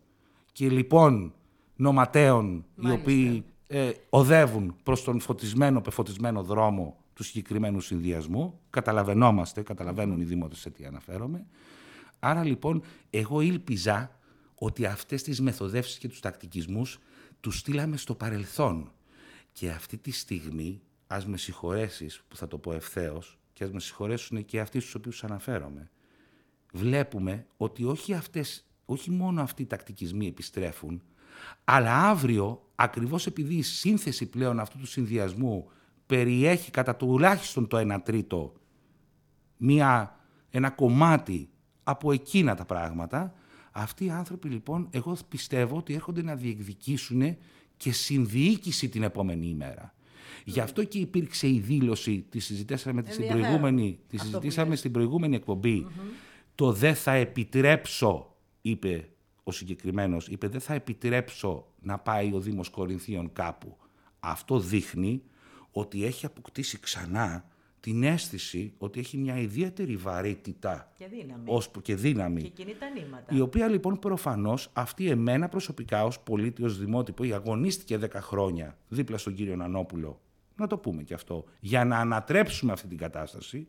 και 0.53 0.69
λοιπόν 0.69 1.33
νοματέων 1.77 2.47
οι 2.57 2.63
Μάλιστα. 2.83 3.01
οποίοι 3.03 3.45
ε, 3.67 3.91
οδεύουν 4.11 4.75
προς 4.83 5.05
τον 5.05 5.21
φωτισμένο, 5.21 5.81
πεφωτισμένο 5.81 6.43
δρόμο 6.43 6.97
του 7.14 7.22
συγκεκριμένου 7.22 7.81
συνδυασμού. 7.81 8.61
Καταλαβαίνόμαστε, 8.70 9.62
καταλαβαίνουν 9.62 10.20
οι 10.20 10.24
δημότες 10.24 10.59
σε 10.59 10.70
τι 10.70 10.85
αναφέρομαι. 10.85 11.46
Άρα 12.18 12.44
λοιπόν 12.44 12.83
εγώ 13.11 13.40
ήλπιζα 13.40 14.18
ότι 14.55 14.87
αυτές 14.87 15.22
τις 15.22 15.40
μεθοδεύσεις 15.40 15.98
και 15.98 16.09
τους 16.09 16.20
τακτικισμούς 16.20 16.98
τους 17.40 17.59
στείλαμε 17.59 17.96
στο 17.96 18.14
παρελθόν. 18.14 18.92
Και 19.53 19.70
αυτή 19.70 19.96
τη 19.96 20.11
στιγμή, 20.11 20.81
ας 21.07 21.27
με 21.27 21.37
συγχωρέσεις 21.37 22.22
που 22.29 22.37
θα 22.37 22.48
το 22.48 22.59
πω 22.59 22.72
ευθέως 22.72 23.38
και 23.53 23.64
ας 23.64 23.70
με 23.70 23.81
συγχωρέσουν 23.81 24.44
και 24.44 24.61
αυτοί 24.61 24.81
στους 24.81 24.94
οποίους 24.94 25.24
αναφέρομαι, 25.24 25.90
βλέπουμε 26.72 27.46
ότι 27.57 27.85
όχι, 27.85 28.14
αυτές, 28.14 28.66
όχι 28.85 29.11
μόνο 29.11 29.42
αυτοί 29.42 29.62
οι 29.62 29.66
τακτικισμοί 29.66 30.27
επιστρέφουν, 30.27 31.03
αλλά 31.64 32.09
αύριο, 32.09 32.68
ακριβώς 32.74 33.27
επειδή 33.27 33.55
η 33.55 33.62
σύνθεση 33.62 34.27
πλέον 34.27 34.61
αυτού 34.61 34.79
του 34.79 34.87
συνδυασμού 34.87 35.70
περιέχει 36.07 36.71
κατά 36.71 36.97
τουλάχιστον 36.97 37.67
το 37.67 37.95
1 37.95 37.99
τρίτο 38.05 38.53
μία, 39.57 40.21
ένα 40.51 40.71
κομμάτι 40.71 41.49
από 41.83 42.12
εκείνα 42.12 42.55
τα 42.55 42.64
πράγματα, 42.64 43.35
αυτοί 43.73 44.05
οι 44.05 44.11
άνθρωποι 44.11 44.49
λοιπόν, 44.49 44.88
εγώ 44.90 45.17
πιστεύω 45.29 45.77
ότι 45.77 45.95
έρχονται 45.95 46.23
να 46.23 46.35
διεκδικήσουν 46.35 47.37
και 47.77 47.93
συνδιοίκηση 47.93 48.88
την 48.88 49.03
επόμενη 49.03 49.47
ημέρα. 49.47 49.95
Γι' 50.45 50.61
αυτό 50.61 50.85
και 50.85 50.99
υπήρξε 50.99 51.49
η 51.49 51.59
δήλωση, 51.59 52.27
τη 52.29 52.38
συζητήσαμε 52.38 53.01
στην 53.01 53.12
Ενδιαφέρον. 53.12 53.40
προηγούμενη, 53.40 53.99
τη 54.09 54.17
Αυτό 54.17 54.31
που 54.31 54.37
συζητήσαμε 54.37 54.69
λες. 54.69 54.79
στην 54.79 54.93
προηγούμενη 54.93 55.37
εκπομπή. 55.37 55.87
Το 56.55 56.73
«δεν 56.73 56.95
θα 56.95 57.12
επιτρέψω», 57.12 58.37
είπε 58.61 59.09
ο 59.43 59.53
συγκεκριμένος, 59.53 60.29
είπε 60.29 60.49
«δεν 60.49 60.61
θα 60.61 60.75
επιτρέψω 60.75 61.67
να 61.81 61.99
πάει 61.99 62.33
ο 62.35 62.40
Δήμος 62.40 62.69
Κορινθίων 62.69 63.33
κάπου». 63.33 63.77
Αυτό 64.21 64.61
δείχνει 64.61 65.23
ότι 65.77 66.05
έχει 66.05 66.27
αποκτήσει 66.27 66.79
ξανά 66.81 67.45
την 67.81 68.03
αίσθηση 68.03 68.73
ότι 68.79 69.01
έχει 69.01 69.17
μια 69.17 69.39
ιδιαίτερη 69.39 69.97
βαρύτητα 69.97 70.93
Και 70.97 71.07
δύναμη. 71.07 71.43
ως, 71.47 71.71
και 71.83 71.95
δύναμη. 71.95 72.43
Και 72.43 72.49
κινεί 72.49 72.75
τα 72.75 72.89
νήματα. 72.89 73.35
Η 73.35 73.41
οποία 73.41 73.69
λοιπόν 73.69 73.99
προφανώς 73.99 74.71
αυτή 74.73 75.09
εμένα 75.09 75.49
προσωπικά 75.49 76.05
ως 76.05 76.21
πολίτη, 76.21 76.65
ως 76.65 76.79
δημότυπο, 76.79 77.25
η 77.25 77.33
αγωνίστηκε 77.33 77.99
10 78.03 78.09
χρόνια 78.15 78.79
δίπλα 78.89 79.19
στον 79.19 79.35
κύριο 79.35 79.57
Νανόπουλο, 79.57 80.21
να 80.57 80.67
το 80.67 80.79
πούμε 80.79 81.03
και 81.03 81.15
αυτό, 81.15 81.45
για 81.61 81.85
να 81.85 81.99
ανατρέψουμε 81.99 82.73
αυτή 82.73 82.89
την 82.89 82.99
κατάσταση, 82.99 83.67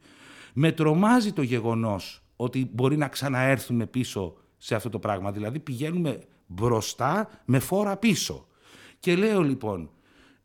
με 0.54 0.72
τρομάζει 0.72 1.34
το 1.34 1.42
γεγονός 1.42 2.24
ότι 2.36 2.70
μπορεί 2.74 2.98
να 2.98 3.08
ξαναέρθουμε 3.08 3.86
πίσω 3.86 4.38
σε 4.58 4.76
αυτό 4.76 4.90
το 4.90 5.00
πράγμα. 5.00 5.32
Δηλαδή 5.32 5.60
πηγαίνουμε 5.60 6.20
μπροστά 6.48 7.30
με 7.46 7.60
φόρα 7.60 7.98
πίσω. 7.98 8.48
Και 9.00 9.16
λέω 9.16 9.42
λοιπόν, 9.42 9.90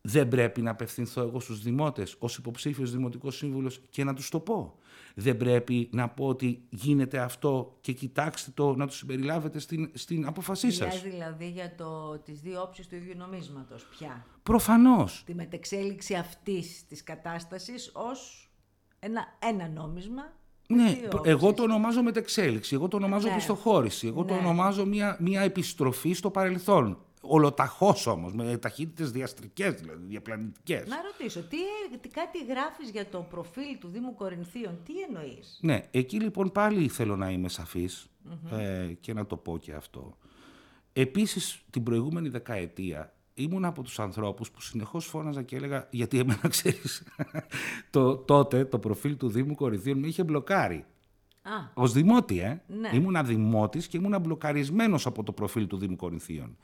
δεν 0.01 0.29
πρέπει 0.29 0.63
να 0.63 0.71
απευθυνθώ 0.71 1.21
εγώ 1.23 1.41
στους 1.41 1.63
δημότες 1.63 2.15
ως 2.19 2.37
υποψήφιος 2.37 2.91
δημοτικός 2.93 3.37
σύμβουλος 3.37 3.81
και 3.91 4.05
να 4.05 4.15
τους 4.15 4.29
το 4.29 4.41
πω. 4.41 4.75
Δεν 5.15 5.37
πρέπει 5.37 5.89
να 5.93 6.09
πω 6.09 6.27
ότι 6.27 6.63
γίνεται 6.71 7.19
αυτό 7.19 7.77
και 7.81 7.93
κοιτάξτε 7.93 8.51
το 8.55 8.75
να 8.75 8.87
το 8.87 8.93
συμπεριλάβετε 8.93 9.59
στην, 9.59 9.91
στην 9.95 10.27
απόφασή 10.27 10.71
σας. 10.71 10.87
Μιλάς 10.89 11.03
δηλαδή 11.03 11.49
για 11.51 11.75
το, 11.75 12.19
τις 12.19 12.41
δύο 12.41 12.63
όψεις 12.63 12.87
του 12.89 12.95
ίδιου 12.95 13.15
νομίσματος 13.17 13.87
πια. 13.99 14.27
Προφανώς. 14.43 15.23
Τη 15.27 15.35
μετεξέλιξη 15.35 16.15
αυτής 16.15 16.87
της 16.89 17.03
κατάστασης 17.03 17.91
ως 17.95 18.51
ένα, 18.99 19.21
ένα 19.39 19.69
νόμισμα. 19.69 20.23
με 20.69 20.77
Ναι, 20.83 20.93
δύο 20.93 21.09
προ- 21.09 21.27
εγώ 21.27 21.49
όψεις. 21.49 21.57
το 21.57 21.63
ονομάζω 21.63 22.03
μετεξέλιξη, 22.03 22.75
εγώ 22.75 22.89
το 22.89 22.97
ονομάζω 22.97 23.29
Ναι. 23.29 23.35
πιστοχώρηση, 23.35 24.07
εγώ 24.07 24.25
το 24.25 24.35
Ναι. 24.35 24.41
ονομάζω 24.41 24.87
μια, 24.87 25.17
μια 25.21 25.41
επιστροφή 25.41 26.13
στο 26.13 26.31
παρελθόν. 26.31 26.99
Ολοταχώς 27.21 28.07
όμως, 28.07 28.33
με 28.33 28.57
ταχύτητες 28.57 29.11
διαστρικές, 29.11 29.75
δηλαδή 29.75 30.05
διαπλανητικές. 30.07 30.89
Να 30.89 30.97
ρωτήσω, 31.03 31.41
τι, 31.43 31.57
ε- 31.57 31.97
τι 32.01 32.09
κάτι 32.09 32.45
γράφεις 32.45 32.91
για 32.91 33.07
το 33.07 33.27
προφίλ 33.31 33.79
του 33.81 33.89
Δήμου 33.89 34.15
Κορινθίων, 34.15 34.79
τι 34.85 34.93
εννοείς; 35.01 35.59
Ναι, 35.63 35.81
εκεί 35.91 36.21
λοιπόν 36.21 36.53
πάλι 36.53 36.89
θέλω 36.89 37.17
να 37.17 37.31
είμαι 37.31 37.49
σαφής, 37.49 38.07
ε, 38.51 38.93
και 39.01 39.13
να 39.13 39.27
το 39.27 39.37
πω 39.37 39.59
και 39.59 39.73
αυτό. 39.73 40.17
Επίσης, 40.93 41.63
την 41.71 41.83
προηγούμενη 41.83 42.29
δεκαετία 42.29 43.15
ήμουν 43.35 43.65
από 43.65 43.83
τους 43.83 43.99
ανθρώπους 44.01 44.51
που 44.51 44.61
συνεχώς 44.61 45.07
φώναζα 45.07 45.43
και 45.43 45.57
έλεγα, 45.57 45.89
γιατί 45.91 46.19
εμένα 46.19 46.49
ξέρεις, 46.55 47.03
το, 47.91 48.17
τότε 48.17 48.65
το 48.65 48.79
προφίλ 48.79 49.17
του 49.17 49.29
Δήμου 49.29 49.55
Κορινθίων 49.55 49.99
με 49.99 50.07
είχε 50.07 50.25
μπλοκάρει. 50.25 50.85
Α, 51.43 51.51
Ω 51.75 51.89
δημότη, 51.89 52.41
ε. 52.41 52.63
Ναι. 52.67 52.91
Ήμουνα 52.93 53.23
δημότης 53.23 53.87
και 53.87 53.97
ήμουνα 53.97 54.19
μπλοκαρισμένος 54.19 55.07
από 55.07 55.23
το 55.23 55.33
προφίλ 55.33 55.67
του 55.67 55.77
Δήμου 55.77 55.97
Κορινθίων. 55.97 56.57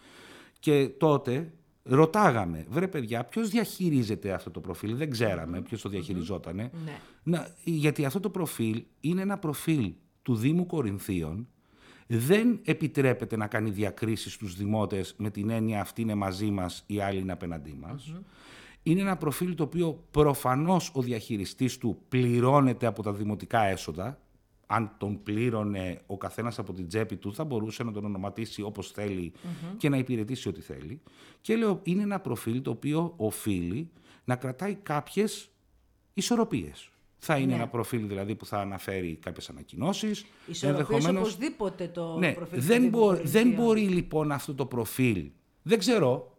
Και 0.59 0.89
τότε 0.89 1.53
ρωτάγαμε, 1.83 2.67
βρε 2.69 2.89
παιδιά, 2.89 3.25
ποιος 3.25 3.49
διαχειρίζεται 3.49 4.33
αυτό 4.33 4.51
το 4.51 4.61
προφίλ; 4.61 4.97
Δεν 4.97 5.11
ξέραμε 5.11 5.61
ποιος 5.61 5.83
το 5.83 5.89
διαχειριζότανε. 5.89 6.71
ναι. 6.85 6.99
Να, 7.23 7.49
γιατί 7.65 8.05
αυτό 8.05 8.21
το 8.21 8.31
προφίλ 8.31 8.85
είναι 9.01 9.21
ένα 9.23 9.39
προφίλ 9.39 9.93
του 10.23 10.35
Δήμου 10.35 10.67
Κορινθίων 10.67 11.49
δεν 12.07 12.61
επιτρέπεται 12.65 13.37
να 13.37 13.47
κάνει 13.47 13.71
διακρίσεις 13.71 14.33
στους 14.33 14.55
δημότες 14.57 15.15
με 15.19 15.31
την 15.31 15.51
έννοια 15.51 15.81
αυτή 15.81 16.03
είναι 16.03 16.15
μαζί 16.15 16.51
μας, 16.51 16.85
η 16.87 17.01
άλλη 17.01 17.21
είναι 17.21 17.33
απέναντί 17.33 17.77
μας. 17.81 18.13
Είναι 18.83 19.01
ένα 19.01 19.17
προφίλ 19.17 19.55
το 19.55 19.63
οποίο 19.63 20.05
προφανώς 20.11 20.91
ο 20.95 21.03
διαχειριστής 21.03 21.79
του 21.79 21.99
πληρώνεται 22.09 22.87
από 22.87 23.03
τα 23.03 23.13
δημοτικά 23.13 23.63
έσοδα. 23.63 24.21
Αν 24.67 24.95
τον 24.99 25.23
πλήρωνε 25.23 26.01
ο 26.07 26.17
καθένας 26.17 26.59
από 26.59 26.73
την 26.73 26.89
τσέπη 26.89 27.17
του 27.17 27.35
θα 27.35 27.45
μπορούσε 27.45 27.83
να 27.85 27.93
τον 27.93 28.05
ονοματίσει 28.05 28.63
όπως 28.63 28.93
και 29.77 29.89
να 29.89 29.97
υπηρετήσει 29.97 30.49
ό,τι 30.49 30.61
θέλει. 30.61 31.01
Και 31.41 31.57
λέω 31.57 31.81
είναι 31.83 32.03
ένα 32.03 32.21
προφίλ 32.21 32.63
το 32.63 32.71
οποίο 32.71 33.15
οφείλει 33.17 33.91
να 34.25 34.37
κρατάει 34.37 34.75
κάποιες 34.75 35.49
ισορροπίες. 36.15 36.91
Θα 37.19 37.37
είναι 37.37 37.47
Ναι. 37.47 37.55
ένα 37.55 37.69
προφίλ 37.69 38.07
δηλαδή 38.09 38.35
που 38.35 38.47
θα 38.47 38.61
αναφέρει 38.61 39.19
κάποιες 39.23 39.49
ανακοινώσεις. 39.49 40.25
Ισορροπίες 40.47 41.07
οπωσδήποτε 41.07 41.89
το 41.89 42.19
Ναι, 42.19 42.33
προφίλ 42.33 42.59
του 42.59 42.65
δεν, 42.65 42.79
Δήμου 42.81 42.91
μπο- 42.91 43.07
δεν 43.15 43.17
Κορινθίων. 43.25 43.55
μπορεί 43.55 43.81
λοιπόν 43.89 44.33
αυτό 44.33 44.55
το 44.55 44.67
προφίλ, 44.67 45.31
δεν 45.63 45.79
ξέρω 45.79 46.39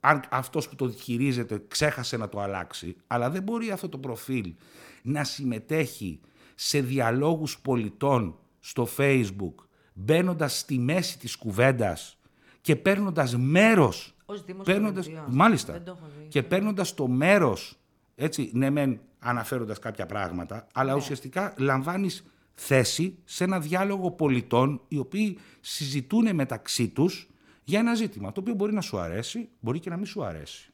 αν 0.00 0.20
αυτός 0.30 0.68
που 0.68 0.74
το 0.74 0.90
χειρίζεται 0.90 1.64
ξέχασε 1.68 2.16
να 2.16 2.28
το 2.28 2.40
αλλάξει, 2.40 2.96
αλλά 3.06 3.30
δεν 3.30 3.42
μπορεί 3.42 3.70
αυτό 3.70 3.88
το 3.88 3.98
προφίλ 3.98 4.54
να 5.02 5.24
συμμετέχει 5.24 6.20
σε 6.60 6.80
διαλόγους 6.80 7.58
πολιτών 7.60 8.38
στο 8.60 8.88
Facebook, 8.96 9.54
μπαίνοντας 9.92 10.58
στη 10.58 10.78
μέση 10.78 11.18
της 11.18 11.36
κουβέντας 11.36 12.18
και 12.60 12.76
παίρνοντας 12.76 13.36
μέρος 13.36 14.14
Ως 14.26 14.44
Δήμος 14.44 14.64
παίρνοντας, 14.66 15.04
Κορινθίων. 15.06 15.36
μάλιστα, 15.36 15.72
Δεν 15.72 15.84
το 15.84 15.90
έχω 15.98 16.10
δει. 16.18 16.26
και 16.28 16.42
παίρνοντας 16.42 16.94
το 16.94 17.06
μέρος, 17.08 17.76
έτσι, 18.14 18.50
ναι 18.54 18.70
μεν 18.70 19.00
αναφέροντας 19.18 19.78
κάποια 19.78 20.06
πράγματα, 20.06 20.66
αλλά 20.72 20.92
Ναι. 20.92 20.98
ουσιαστικά 20.98 21.54
λαμβάνεις 21.58 22.24
θέση 22.54 23.18
σε 23.24 23.44
ένα 23.44 23.60
διάλογο 23.60 24.10
πολιτών 24.10 24.80
οι 24.88 24.98
οποίοι 24.98 25.38
συζητούν 25.60 26.34
μεταξύ 26.34 26.88
τους 26.88 27.28
για 27.64 27.78
ένα 27.78 27.94
ζήτημα, 27.94 28.32
το 28.32 28.40
οποίο 28.40 28.54
μπορεί 28.54 28.72
να 28.72 28.80
σου 28.80 28.98
αρέσει, 28.98 29.48
μπορεί 29.60 29.78
και 29.80 29.90
να 29.90 29.96
μην 29.96 30.06
σου 30.06 30.24
αρέσει. 30.24 30.72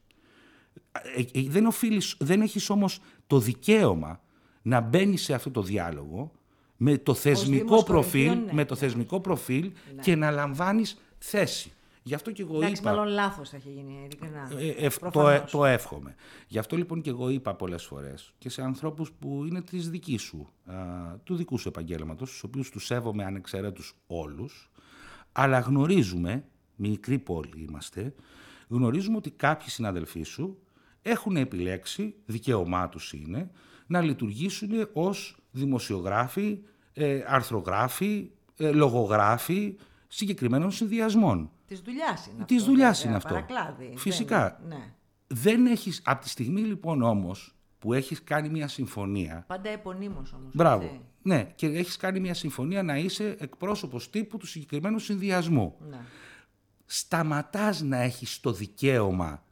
Ε, 1.15 1.39
ε, 1.39 1.41
δεν, 1.49 1.65
οφείλεις, 1.65 2.15
δεν 2.19 2.41
έχεις 2.41 2.69
όμως 2.69 2.99
το 3.27 3.39
δικαίωμα 3.39 4.19
να 4.65 4.79
μπαίνει 4.81 5.17
σε 5.17 5.33
αυτό 5.33 5.51
το 5.51 5.61
διάλογο 5.61 6.31
με 6.77 6.97
το 6.97 7.13
θεσμικό 7.13 7.65
Δήμος 7.65 7.83
προφίλ, 7.83 8.25
Κορινθίων, 8.25 8.45
ναι. 8.45 8.53
με 8.53 8.65
το 8.65 8.75
θεσμικό 8.75 9.19
προφίλ 9.19 9.71
και 10.01 10.15
να 10.15 10.31
λαμβάνεις 10.31 10.97
θέση. 11.17 11.71
Γι' 12.03 12.13
αυτό 12.13 12.31
και 12.31 12.41
εγώ 12.41 12.57
Εντάξει, 12.57 12.81
είπα... 12.81 12.89
μάλλον 12.89 13.07
λάθος 13.07 13.49
θα 13.49 13.55
έχει 13.55 13.69
γίνει, 13.69 14.01
ειλικρινά. 14.05 14.51
Ε, 14.57 14.85
ε, 14.85 14.89
το, 14.89 14.97
Προφανώς. 14.99 15.33
ε, 15.33 15.45
το 15.51 15.65
εύχομαι. 15.65 16.15
Γι' 16.47 16.57
αυτό 16.57 16.77
λοιπόν 16.77 17.01
και 17.01 17.09
εγώ 17.09 17.29
είπα 17.29 17.55
πολλές 17.55 17.83
φορές 17.83 18.33
και 18.37 18.49
σε 18.49 18.61
ανθρώπους 18.61 19.11
που 19.11 19.45
είναι 19.47 19.61
της 19.61 19.89
δικής 19.89 20.21
σου, 20.21 20.49
α, 20.65 20.75
του 21.23 21.35
δικού 21.35 21.57
σου 21.57 21.67
επαγγέλματος, 21.67 22.29
τους 22.29 22.43
οποίους 22.43 22.69
τους 22.69 22.85
σέβομαι 22.85 23.23
ανεξαιρέτους 23.23 23.95
όλους, 24.07 24.71
αλλά 25.31 25.59
γνωρίζουμε, 25.59 26.45
μικρή 26.75 27.19
πόλη 27.19 27.65
είμαστε, 27.69 28.13
γνωρίζουμε 28.67 29.17
ότι 29.17 29.31
κάποιοι 29.31 29.69
συναδελφοί 29.69 30.23
σου 30.23 30.59
έχουν 31.01 31.35
επιλέξει, 31.35 32.15
δικαίωμά 32.25 32.89
τους 32.89 33.13
είναι, 33.13 33.51
να 33.87 34.01
λειτουργήσουν 34.01 34.69
ως 34.93 35.35
δημοσιογράφοι, 35.51 36.59
ε, 36.93 37.23
αρθρογράφοι, 37.27 38.29
ε, 38.57 38.71
λογογράφοι 38.71 39.77
συγκεκριμένων 40.07 40.71
συνδυασμών. 40.71 41.49
Της 41.67 41.79
δουλειάς 41.81 42.27
είναι 42.27 42.45
Της 42.45 42.57
αυτό. 42.57 42.69
δουλειάς 42.71 42.95
βέβαια, 42.97 43.07
είναι 43.07 43.17
αυτό. 43.17 43.33
Παρακλάδι. 43.33 43.93
Φυσικά. 43.97 44.59
Δεν- 44.67 44.77
Ναι. 44.77 44.93
Δεν 45.27 45.65
έχεις, 45.65 46.01
από 46.05 46.23
τη 46.23 46.29
στιγμή 46.29 46.61
λοιπόν 46.61 47.01
όμως 47.01 47.55
που 47.79 47.93
έχεις 47.93 48.23
κάνει 48.23 48.49
μια 48.49 48.67
συμφωνία, 48.67 49.43
Πάντα 49.47 49.69
επωνύμως 49.69 50.33
όμως. 50.33 50.51
μπράβο, 50.55 50.83
έτσι. 50.85 50.99
ναι, 51.21 51.51
και 51.55 51.65
έχεις 51.67 51.97
κάνει 51.97 52.19
μια 52.19 52.33
συμφωνία 52.33 52.83
να 52.83 52.97
είσαι 52.97 53.35
εκπρόσωπος 53.39 54.09
τύπου 54.09 54.37
του 54.37 54.45
συγκεκριμένου 54.47 54.99
συνδυασμού. 54.99 55.75
Ναι. 55.89 55.97
Σταματάς 56.85 57.81
να 57.81 57.97
έχεις 58.01 58.39
το 58.39 58.51
δικαίωμα 58.51 59.43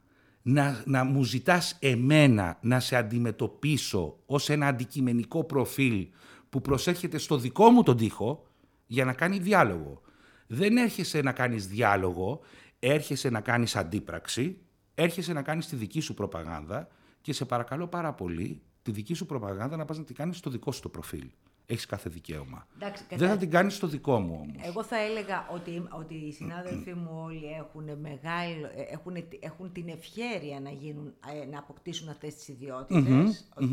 να, 0.46 0.82
να 0.86 1.04
μου 1.04 1.22
ζητάς 1.22 1.76
εμένα 1.80 2.58
να 2.60 2.80
σε 2.80 2.96
αντιμετωπίσω 2.96 4.18
ως 4.26 4.48
ένα 4.48 4.66
αντικειμενικό 4.66 5.44
προφίλ 5.44 6.08
που 6.50 6.60
προσέρχεται 6.60 7.18
στο 7.18 7.38
δικό 7.38 7.70
μου 7.70 7.82
τον 7.82 7.96
τοίχο 7.96 8.46
για 8.86 9.04
να 9.04 9.12
κάνει 9.12 9.38
διάλογο. 9.38 10.00
Δεν 10.46 10.76
έρχεσαι 10.76 11.20
να 11.20 11.32
κάνεις 11.32 11.66
διάλογο, 11.66 12.40
έρχεσαι 12.78 13.30
να 13.30 13.40
κάνεις 13.40 13.76
αντίπραξη, 13.76 14.58
έρχεσαι 14.94 15.32
να 15.32 15.42
κάνεις 15.42 15.66
τη 15.66 15.76
δική 15.76 16.00
σου 16.00 16.14
προπαγάνδα 16.14 16.88
και 17.20 17.32
σε 17.32 17.44
παρακαλώ 17.44 17.86
πάρα 17.86 18.12
πολύ 18.12 18.62
τη 18.82 18.90
δική 18.90 19.14
σου 19.14 19.26
προπαγάνδα 19.26 19.76
να 19.76 19.84
πας 19.84 19.98
να 19.98 20.04
την 20.04 20.14
κάνεις 20.14 20.36
στο 20.36 20.50
δικό 20.50 20.72
σου 20.72 20.80
το 20.80 20.88
προφίλ. 20.88 21.30
Έχεις 21.66 21.86
κάθε 21.86 22.08
δικαίωμα. 22.08 22.66
Εντάξει, 22.74 23.04
Δεν 23.08 23.18
θα 23.18 23.24
κατά- 23.26 23.38
την 23.38 23.50
κάνεις 23.50 23.74
στο 23.74 23.86
δικό 23.86 24.20
μου 24.20 24.38
όμως. 24.42 24.62
Εγώ 24.66 24.82
θα 24.84 24.96
έλεγα 25.00 25.48
ότι, 25.52 25.82
ότι 25.90 26.14
οι 26.14 26.32
συνάδελφοί 26.32 26.94
μου 26.94 27.10
όλοι 27.24 27.44
έχουν, 27.58 27.98
μεγάλο, 27.98 28.66
ε, 28.74 28.82
έχουν, 28.90 29.16
έχουν 29.40 29.72
την 29.72 29.88
ευχέρεια 29.88 30.60
να, 30.60 30.70
γίνουν, 30.70 31.14
ε, 31.42 31.44
να 31.44 31.58
αποκτήσουν 31.58 32.08
αυτές 32.08 32.34
τις 32.34 32.48
ιδιότητες 32.48 33.48
οκ, 33.56 33.70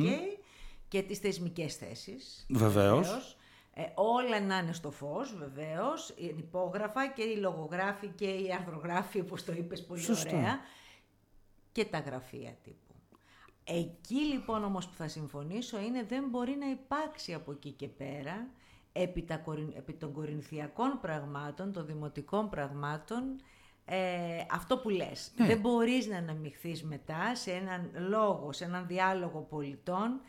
και 0.88 1.02
τις 1.02 1.18
θεσμικές 1.20 1.76
θέσεις. 1.76 2.46
Βεβαίως. 2.50 3.38
Ε, 3.74 3.82
όλα 3.96 4.40
να 4.40 4.58
είναι 4.58 4.74
στο 4.74 4.92
φως, 4.92 5.36
βεβαίως, 5.38 6.10
η 6.10 6.26
υπόγραφα 6.38 7.08
και 7.08 7.24
οι 7.24 7.36
λογογράφοι 7.36 8.08
και 8.08 8.26
οι 8.26 8.54
αρθρογράφοι, 8.60 9.20
όπως 9.20 9.44
το 9.46 9.52
είπες 9.54 9.86
πολύ 9.86 10.02
Σωστό. 10.02 10.36
ωραία, 10.38 10.60
και 11.72 11.86
τα 11.86 12.00
γραφεία 12.00 12.58
τύπου. 12.64 12.91
Εκεί 13.64 14.16
λοιπόν 14.16 14.64
όμως 14.64 14.88
που 14.88 14.94
θα 14.94 15.08
συμφωνήσω 15.08 15.80
είναι 15.80 16.04
δεν 16.04 16.24
μπορεί 16.30 16.56
να 16.60 16.70
υπάρξει 16.70 17.34
από 17.34 17.52
εκεί 17.52 17.72
και 17.72 17.88
πέρα 17.88 18.48
επί, 18.92 19.22
τα, 19.22 19.38
κοριν- 19.38 19.76
επί 19.76 19.94
των 19.94 20.14
κορινθιακών 20.14 21.00
πραγμάτων, 21.02 21.72
των 21.72 21.86
δημοτικών 21.86 22.50
πραγμάτων, 22.50 23.24
ε, 23.86 24.46
αυτό 24.52 24.78
που 24.78 24.90
λες. 24.90 25.32
Ναι. 25.36 25.46
Δεν 25.46 25.60
μπορείς 25.60 26.08
να 26.08 26.18
αναμειχθείς 26.18 26.84
μετά 26.84 27.36
σε 27.36 27.52
έναν 27.52 27.92
λόγο, 28.10 28.52
σε 28.54 28.64
έναν 28.64 28.88
διάλογο 28.88 29.40
πολιτών, 29.50 30.22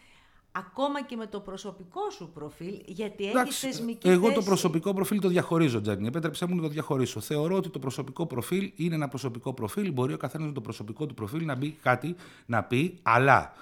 ακόμα 0.53 1.03
και 1.03 1.17
με 1.17 1.27
το 1.27 1.41
προσωπικό 1.41 2.01
σου 2.11 2.31
προφίλ, 2.35 2.81
γιατί 2.87 3.25
έχεις 3.25 3.35
Εντάξει, 3.37 3.67
θεσμική 3.67 4.09
εγώ 4.09 4.23
θέση. 4.27 4.35
το 4.39 4.43
προσωπικό 4.43 4.95
προφίλ 4.95 5.21
το 5.21 5.29
διαχωρίζω, 5.29 5.81
Τζένι. 5.81 6.07
Επέτρεψέ 6.07 6.47
μου 6.47 6.55
να 6.55 6.63
το 6.63 6.69
διαχωρίσω. 6.69 7.21
Θεωρώ 7.21 7.57
ότι 7.57 7.69
το 7.71 7.79
προσωπικό 7.79 8.27
προφίλ 8.27 8.73
είναι 8.77 8.95
ένα 8.95 9.09
προσωπικό 9.09 9.53
προφίλ. 9.55 9.93
Μπορεί 9.93 10.13
ο 10.13 10.17
καθένας 10.17 10.47
με 10.47 10.53
το 10.53 10.61
προσωπικό 10.61 11.07
του 11.07 11.15
προφίλ 11.15 11.45
να 11.45 11.55
μπει 11.55 11.71
κάτι 11.83 12.15
να 12.47 12.63
πει, 12.65 12.99
αλλά 13.03 13.53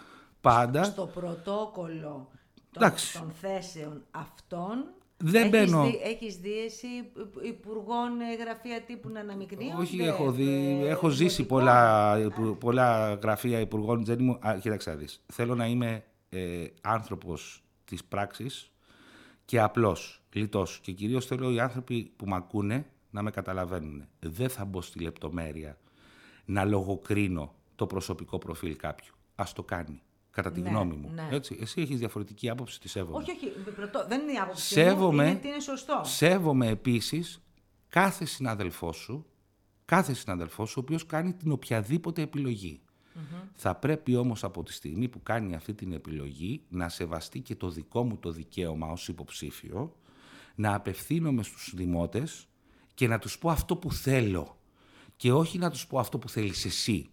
πάντα. 0.40 0.84
Στο 0.84 1.06
πρωτόκολλο 1.14 2.28
των, 2.72 2.82
Εντάξει. 2.82 3.18
των 3.18 3.30
θέσεων 3.40 4.02
αυτών 4.10 4.84
Δεν 5.16 5.34
έχεις 5.34 5.50
μπαίνω- 5.50 5.84
Δει, 5.84 6.00
έχεις 6.04 6.36
δει 6.36 6.58
εσύ 6.64 6.86
υπουργών 7.48 8.20
ε, 8.20 8.42
γραφεία 8.42 8.80
τύπου 8.82 9.08
να 9.08 9.20
αναμεικνύονται. 9.20 9.82
Όχι, 9.82 10.00
έχω, 10.02 10.30
δει, 10.30 10.78
ε, 10.82 10.88
έχω 10.88 11.08
ζήσει 11.08 11.22
δημοτικών. 11.42 11.46
πολλά, 11.58 12.18
υπου- 12.18 12.58
πολλά 12.58 13.14
γραφεία 13.14 13.60
υπουργών, 13.60 14.02
Τζένι 14.02 14.22
μου. 14.22 14.38
Α, 14.40 14.56
κοίταξε 14.60 14.90
να 14.90 14.96
δεις. 14.96 15.22
Θέλω 15.32 15.54
να 15.54 15.66
είμαι 15.66 16.04
ε, 16.30 16.66
άνθρωπος 16.80 17.62
της 17.84 18.04
πράξης 18.04 18.70
και 19.44 19.60
απλός, 19.60 20.22
λιτός. 20.32 20.78
Και 20.82 20.92
κυρίως 20.92 21.26
θέλω 21.26 21.50
οι 21.50 21.60
άνθρωποι 21.60 22.12
που 22.16 22.26
με 22.26 22.36
ακούνε 22.36 22.86
να 23.10 23.22
με 23.22 23.30
καταλαβαίνουν. 23.30 24.04
Δεν 24.20 24.48
θα 24.48 24.64
μπω 24.64 24.80
στη 24.82 24.98
λεπτομέρεια 25.00 25.78
να 26.44 26.64
λογοκρίνω 26.64 27.54
το 27.76 27.86
προσωπικό 27.86 28.38
προφίλ 28.38 28.76
κάποιου. 28.76 29.14
Ας 29.34 29.52
το 29.52 29.62
κάνει. 29.62 30.02
Κατά 30.30 30.52
τη 30.52 30.60
Ναι, 30.60 30.68
γνώμη 30.68 30.94
μου. 30.94 31.10
ναι. 31.14 31.28
Έτσι, 31.30 31.58
εσύ 31.60 31.80
έχεις 31.80 31.98
διαφορετική 31.98 32.48
άποψη, 32.50 32.80
τη 32.80 32.88
σέβομαι. 32.88 33.16
Όχι, 33.18 33.30
όχι, 33.30 33.48
πρωτό, 33.76 34.04
δεν 34.08 34.20
είναι 34.20 34.32
η 34.32 34.36
άποψη 34.36 34.66
Σέβομαι, 34.66 35.22
μου, 35.22 35.28
είναι 35.28 35.38
ότι 35.38 35.48
είναι 35.48 35.60
σωστό. 35.60 36.00
σέβομαι 36.04 36.66
επίσης 36.68 37.40
κάθε 37.88 38.24
συναδελφό 38.24 38.92
σου, 38.92 39.26
κάθε 39.84 40.14
συναδελφό 40.14 40.66
σου, 40.66 40.74
ο 40.78 40.80
οποίος 40.80 41.06
κάνει 41.06 41.32
την 41.32 41.52
οποιαδήποτε 41.52 42.22
επιλογή. 42.22 42.80
Θα 43.52 43.74
πρέπει 43.74 44.16
όμως 44.16 44.44
από 44.44 44.62
τη 44.62 44.72
στιγμή 44.72 45.08
που 45.08 45.22
κάνει 45.22 45.54
αυτή 45.54 45.74
την 45.74 45.92
επιλογή 45.92 46.62
να 46.68 46.88
σεβαστεί 46.88 47.40
και 47.40 47.56
το 47.56 47.70
δικό 47.70 48.04
μου 48.04 48.16
το 48.16 48.30
δικαίωμα 48.30 48.86
ως 48.90 49.08
υποψήφιο, 49.08 49.96
να 50.54 50.74
απευθύνομαι 50.74 51.42
στους 51.42 51.72
δημότες 51.74 52.46
και 52.94 53.08
να 53.08 53.18
τους 53.18 53.38
πω 53.38 53.50
αυτό 53.50 53.76
που 53.76 53.92
θέλω 53.92 54.58
και 55.16 55.32
όχι 55.32 55.58
να 55.58 55.70
τους 55.70 55.86
πω 55.86 55.98
αυτό 55.98 56.18
που 56.18 56.28
θέλεις 56.28 56.64
εσύ 56.64 57.10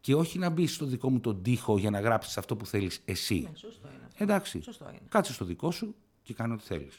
και 0.00 0.14
όχι 0.14 0.38
να 0.38 0.50
μπεις 0.50 0.74
στο 0.74 0.86
δικό 0.86 1.10
μου 1.10 1.20
τον 1.20 1.42
τοίχο 1.42 1.78
για 1.78 1.90
να 1.90 2.00
γράψεις 2.00 2.38
αυτό 2.38 2.56
που 2.56 2.66
θέλεις 2.66 3.02
εσύ. 3.04 3.48
Ναι, 3.50 3.56
σωστό 3.56 3.88
είναι. 3.88 4.04
αυτό. 4.06 4.22
Εντάξει. 4.24 4.62
Σωστό 4.62 4.88
είναι. 4.88 5.00
Κάτσε 5.08 5.32
στο 5.32 5.44
δικό 5.44 5.70
σου 5.70 5.94
και 6.22 6.34
κάνε 6.34 6.52
ό,τι 6.52 6.62
θέλεις. 6.62 6.98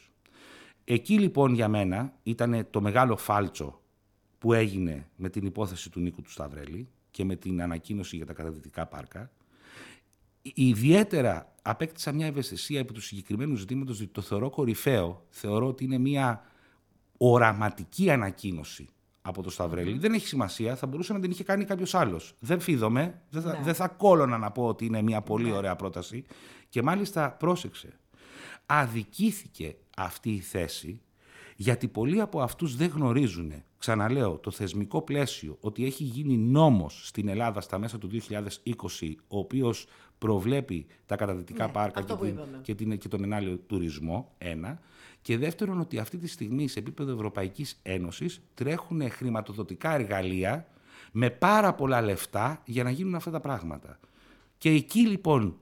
Εκεί 0.84 1.20
λοιπόν 1.20 1.54
για 1.54 1.68
μένα 1.68 2.14
ήταν 2.24 2.68
το 2.70 2.82
μεγάλο 2.82 3.18
φάλτσο 3.18 3.82
που 4.38 4.54
έγινε 4.54 5.10
με 5.16 5.30
την 5.30 5.46
υπόθεση 5.46 5.92
του 5.92 6.00
Νίκου 6.00 6.22
του 6.22 6.32
Σταυρέλη 6.32 6.90
και 7.16 7.26
με 7.26 7.36
την 7.36 7.62
ανακοίνωση 7.62 8.16
για 8.16 8.26
τα 8.26 8.34
καταδυτικά 8.34 8.86
πάρκα. 8.86 9.32
Ιδιαίτερα 10.42 11.54
απέκτησα 11.62 12.12
μια 12.12 12.26
ευαισθησία 12.26 12.80
επί 12.80 12.94
του 12.94 13.02
συγκεκριμένου 13.02 13.56
ζητήματος, 13.56 13.98
διότι 13.98 14.14
το 14.14 14.22
θεωρώ 14.22 14.50
κορυφαίο. 14.50 15.26
Θεωρώ 15.30 15.68
ότι 15.68 15.84
είναι 15.84 15.98
μια 15.98 16.44
οραματική 17.18 18.10
ανακοίνωση 18.10 18.90
από 19.22 19.42
το 19.42 19.50
σταυρελη 19.50 19.98
Δεν 19.98 20.14
έχει 20.14 20.28
σημασία, 20.28 20.76
θα 20.76 20.88
μπορούσε 20.88 21.14
να 21.14 21.20
την 21.20 21.32
είχε 21.32 21.44
κάνει 21.44 21.66
κάποιος 21.66 21.96
άλλος. 21.96 22.36
Δεν 22.40 22.60
φίδομαι, 22.60 23.22
δεν 23.30 23.42
θα, 23.42 23.52
Ναι. 23.52 23.64
δεν 23.64 23.74
θα 23.74 23.88
κόλωνα 23.88 24.38
να 24.38 24.52
πω 24.52 24.66
ότι 24.68 24.86
είναι 24.86 25.02
μια 25.02 25.22
πολύ 25.22 25.52
ωραία 25.52 25.76
πρόταση. 25.76 26.26
Και 26.70 26.82
μάλιστα 26.82 27.32
πρόσεξε. 27.32 28.00
Αδικήθηκε 28.66 29.76
αυτή 29.98 30.32
η 30.32 30.40
θέση, 30.40 31.02
γιατί 31.56 31.88
πολλοί 31.88 32.22
από 32.22 32.42
αυτούς 32.42 32.76
δεν 32.76 32.90
γνωρίζουν, 32.90 33.52
ξαναλέω, 33.78 34.38
το 34.38 34.52
θεσμικό 34.52 35.02
πλαίσιο, 35.02 35.58
ότι 35.60 35.86
έχει 35.86 36.04
γίνει 36.04 36.38
νόμος 36.38 37.08
στην 37.08 37.28
Ελλάδα 37.28 37.62
στα 37.62 37.78
μέσα 37.78 37.98
του 37.98 38.08
2020, 38.08 39.16
ο 39.28 39.38
οποίος 39.40 39.88
προβλέπει 40.18 40.86
τα 41.06 41.16
καταδυτικά 41.16 41.66
Ναι, 41.66 41.72
πάρκα 41.72 42.00
αυτό 42.00 42.14
και, 42.14 42.20
που 42.20 42.26
την- 42.26 42.34
είπαμε. 42.36 42.60
και, 42.62 42.76
την, 42.76 42.98
και 42.98 43.08
τον 43.08 43.24
ενάλλειο 43.24 43.58
τουρισμό, 43.58 44.34
ένα. 44.38 44.80
Και 45.22 45.38
δεύτερον, 45.38 45.80
ότι 45.80 45.98
αυτή 46.00 46.18
τη 46.18 46.28
στιγμή 46.28 46.68
σε 46.68 46.80
επίπεδο 46.80 47.12
Ευρωπαϊκής 47.14 47.80
Ένωσης 47.84 48.42
τρέχουν 48.54 49.10
χρηματοδοτικά 49.12 49.94
εργαλεία 49.94 50.68
με 51.12 51.30
πάρα 51.30 51.74
πολλά 51.74 52.02
λεφτά 52.02 52.62
για 52.66 52.84
να 52.84 52.90
γίνουν 52.90 53.16
αυτά 53.16 53.32
τα 53.32 53.40
πράγματα. 53.40 54.00
Και 54.58 54.70
εκεί 54.70 55.00
λοιπόν 55.08 55.58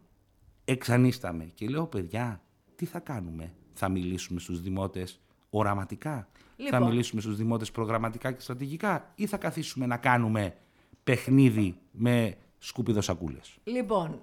εξανίσταμε 0.65 1.43
και 1.53 1.67
λέω 1.69 1.87
παιδιά 1.87 2.41
τι 2.75 2.85
θα 2.85 2.99
κάνουμε; 2.99 3.53
Θα 3.73 3.89
μιλήσουμε 3.89 4.39
στους 4.39 4.61
δημότες 4.61 5.19
οραματικά. 5.59 6.27
Θα 6.57 6.63
Λοιπόν. 6.63 6.83
μιλήσουμε 6.83 7.21
στους 7.21 7.35
δημότες 7.35 7.71
προγραμματικά 7.71 8.31
και 8.31 8.41
στρατηγικά 8.41 9.11
ή 9.15 9.25
θα 9.25 9.37
καθίσουμε 9.37 9.85
να 9.85 9.97
κάνουμε 9.97 10.55
παιχνίδι 11.03 11.77
με 11.91 12.37
σκουπίδο 12.57 13.01
σακούλες; 13.01 13.57
Λοιπόν, 13.63 14.21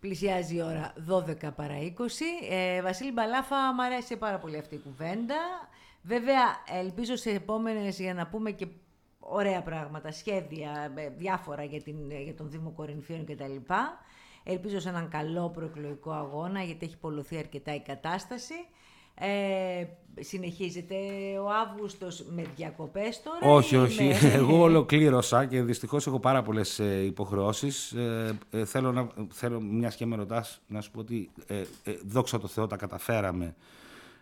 πλησιάζει 0.00 0.56
η 0.56 0.62
ώρα 0.62 0.92
12 1.08 1.52
παρά 1.56 1.74
20. 1.78 1.90
Ε, 2.50 2.82
Βασίλη 2.82 3.12
Μπαλάφα, 3.12 3.74
μου 3.74 3.82
αρέσει 3.82 4.16
πάρα 4.16 4.38
πολύ 4.38 4.56
αυτή 4.58 4.74
η 4.74 4.78
κουβέντα. 4.78 5.36
Βέβαια, 6.02 6.42
ελπίζω 6.80 7.16
σε 7.16 7.30
επόμενες 7.30 7.98
για 7.98 8.14
να 8.14 8.26
πούμε 8.26 8.50
και 8.50 8.66
ωραία 9.18 9.62
πράγματα, 9.62 10.12
σχέδια, 10.12 10.92
ε, 10.94 11.08
διάφορα 11.08 11.64
για, 11.64 11.82
την, 11.82 11.96
για 12.10 12.34
τον 12.34 12.50
Δήμο 12.50 12.70
Κορινθίων 12.70 13.24
κτλ. 13.24 13.72
Ελπίζω 14.44 14.80
σε 14.80 14.88
έναν 14.88 15.08
καλό 15.08 15.50
προεκλογικό 15.50 16.10
αγώνα, 16.10 16.62
γιατί 16.62 16.86
έχει 16.86 16.96
πολλωθεί 16.96 17.36
αρκετά 17.36 17.74
η 17.74 17.80
κατάσταση. 17.80 18.54
Ε, 19.14 19.84
συνεχίζεται 20.20 20.94
ο 21.44 21.50
Αύγουστος 21.50 22.24
με 22.34 22.44
διακοπές 22.56 23.22
τώρα. 23.22 23.54
Όχι, 23.54 23.74
ή 23.74 23.78
όχι. 23.78 24.04
με- 24.04 24.32
Εγώ 24.34 24.60
ολοκλήρωσα 24.62 25.46
και 25.46 25.62
δυστυχώς 25.62 26.06
έχω 26.06 26.20
πάρα 26.20 26.42
πολλές 26.42 26.78
υποχρεώσεις. 27.04 27.92
Ε, 27.92 28.38
ε, 28.50 28.64
θέλω, 28.64 28.92
να, 28.92 29.08
θέλω 29.30 29.60
μιας 29.60 29.96
και 29.96 30.06
με 30.06 30.16
ρωτάς, 30.16 30.60
να 30.66 30.80
σου 30.80 30.90
πω 30.90 31.00
ότι 31.00 31.30
ε, 31.46 31.58
ε, 31.82 31.98
δόξα 32.06 32.38
τω 32.38 32.46
Θεώ 32.46 32.66
τα 32.66 32.76
καταφέραμε. 32.76 33.54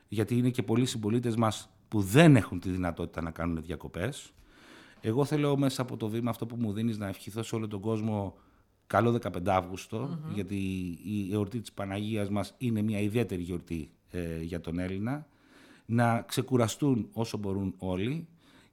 Γιατί 0.09 0.37
είναι 0.37 0.51
και 0.51 0.63
πολλοί 0.63 0.87
συμπολίτες 0.87 1.37
μας 1.37 1.71
που 1.89 2.01
δεν 2.01 2.37
έχουν 2.37 2.61
τη 2.61 2.71
δυνατότητα 2.71 3.23
να 3.23 3.31
κάνουν 3.31 3.63
διακοπές. 3.63 4.33
Εγώ 5.01 5.25
θέλω 5.25 5.57
μέσα 5.57 5.83
από 5.83 5.97
το 5.97 6.09
βήμα 6.09 6.31
αυτό 6.31 6.47
που 6.47 6.57
μου 6.59 6.73
δίνεις 6.73 6.99
να 6.99 7.09
ευχηθώ 7.09 7.43
σε 7.43 7.55
όλο 7.55 7.69
τον 7.69 7.81
κόσμο 7.81 8.35
καλό 8.87 9.19
15 9.23 9.29
αυγουστο 9.47 10.19
γιατί 10.35 10.57
η 11.05 11.31
εορτή 11.33 11.61
της 11.61 11.73
Παναγίας 11.73 12.29
μας 12.31 12.55
είναι 12.59 12.83
μια 12.83 13.01
ιδιαίτερη 13.01 13.43
γιορτή 13.43 13.91
ε, 14.13 14.43
για 14.43 14.61
τον 14.61 14.79
Έλληνα. 14.79 15.27
Να 15.87 16.23
ξεκουραστούν 16.23 17.09
όσο 17.13 17.37
μπορούν 17.37 17.75
όλοι 17.79 18.29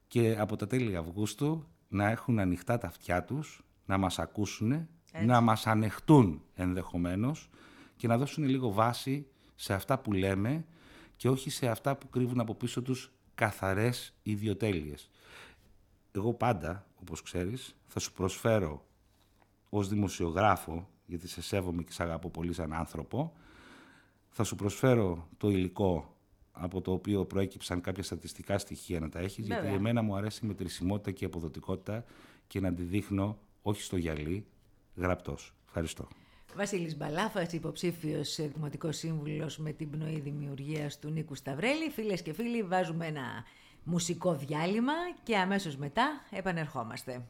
και 0.07 0.35
από 0.39 0.55
τα 0.55 0.67
τέλη 0.67 0.95
Αυγούστου 0.95 1.65
να 1.87 2.09
έχουν 2.09 2.39
ανοιχτά 2.39 2.77
τα 2.77 2.87
αυτιά 2.87 3.23
τους, 3.23 3.63
να 3.85 3.97
μας 3.97 4.19
ακούσουν, 4.19 4.87
να 5.25 5.41
μας 5.41 5.67
ανεχτούν 5.67 6.41
ενδεχομένως 6.55 7.49
και 7.95 8.07
να 8.07 8.17
δώσουν 8.17 8.43
λίγο 8.43 8.71
βάση 8.71 9.27
σε 9.55 9.73
αυτά 9.73 9.99
που 9.99 10.11
λέμε 10.11 10.65
και 11.15 11.29
όχι 11.29 11.49
σε 11.49 11.67
αυτά 11.67 11.95
που 11.95 12.09
κρύβουν 12.09 12.39
από 12.39 12.55
πίσω 12.55 12.81
τους 12.81 13.11
καθαρές 13.35 14.13
ιδιοτέλειες. 14.23 15.09
Εγώ 16.11 16.33
πάντα, 16.33 16.85
όπως 16.95 17.21
ξέρεις, 17.21 17.75
θα 17.87 17.99
σου 17.99 18.13
προσφέρω 18.13 18.85
ως 19.69 19.87
δημοσιογράφο, 19.87 20.89
γιατί 21.05 21.27
σε 21.27 21.41
σέβομαι 21.41 21.83
και 21.83 21.91
σε 21.91 22.03
αγαπώ 22.03 22.29
πολύ 22.29 22.53
σαν 22.53 22.73
άνθρωπο, 22.73 23.33
θα 24.41 24.47
σου 24.47 24.55
προσφέρω 24.55 25.27
το 25.37 25.49
υλικό 25.49 26.15
από 26.51 26.81
το 26.81 26.91
οποίο 26.91 27.25
προέκυψαν 27.25 27.81
κάποια 27.81 28.03
στατιστικά 28.03 28.57
στοιχεία 28.57 28.99
να 28.99 29.09
τα 29.09 29.19
έχεις, 29.19 29.45
γιατί 29.45 29.61
Βέβαια. 29.61 29.77
εμένα 29.77 30.01
μου 30.01 30.15
αρέσει 30.15 30.39
η 30.43 30.47
μετρησιμότητα 30.47 31.11
και 31.11 31.23
η 31.23 31.27
αποδοτικότητα 31.27 32.05
και 32.47 32.59
να 32.59 32.73
τη 32.73 32.83
δείχνω 32.83 33.37
όχι 33.61 33.81
στο 33.81 33.97
γυαλί, 33.97 34.45
γραπτός. 34.95 35.53
Ευχαριστώ. 35.65 36.07
Βασίλης 36.55 36.97
Μπαλάφας, 36.97 37.53
υποψήφιος 37.53 38.37
ε, 38.37 38.47
δημοτικός 38.47 38.97
σύμβουλος 38.97 39.57
με 39.57 39.71
την 39.71 39.89
πνοή 39.89 40.19
δημιουργίας 40.19 40.99
του 40.99 41.09
Νίκου 41.09 41.35
Σταυρέλη. 41.35 41.89
Φίλες 41.89 42.21
και 42.21 42.33
φίλοι, 42.33 42.63
βάζουμε 42.63 43.07
ένα 43.07 43.43
μουσικό 43.83 44.35
διάλειμμα 44.35 44.93
και 45.23 45.37
αμέσως 45.37 45.77
μετά 45.77 46.25
επανερχόμαστε. 46.31 47.25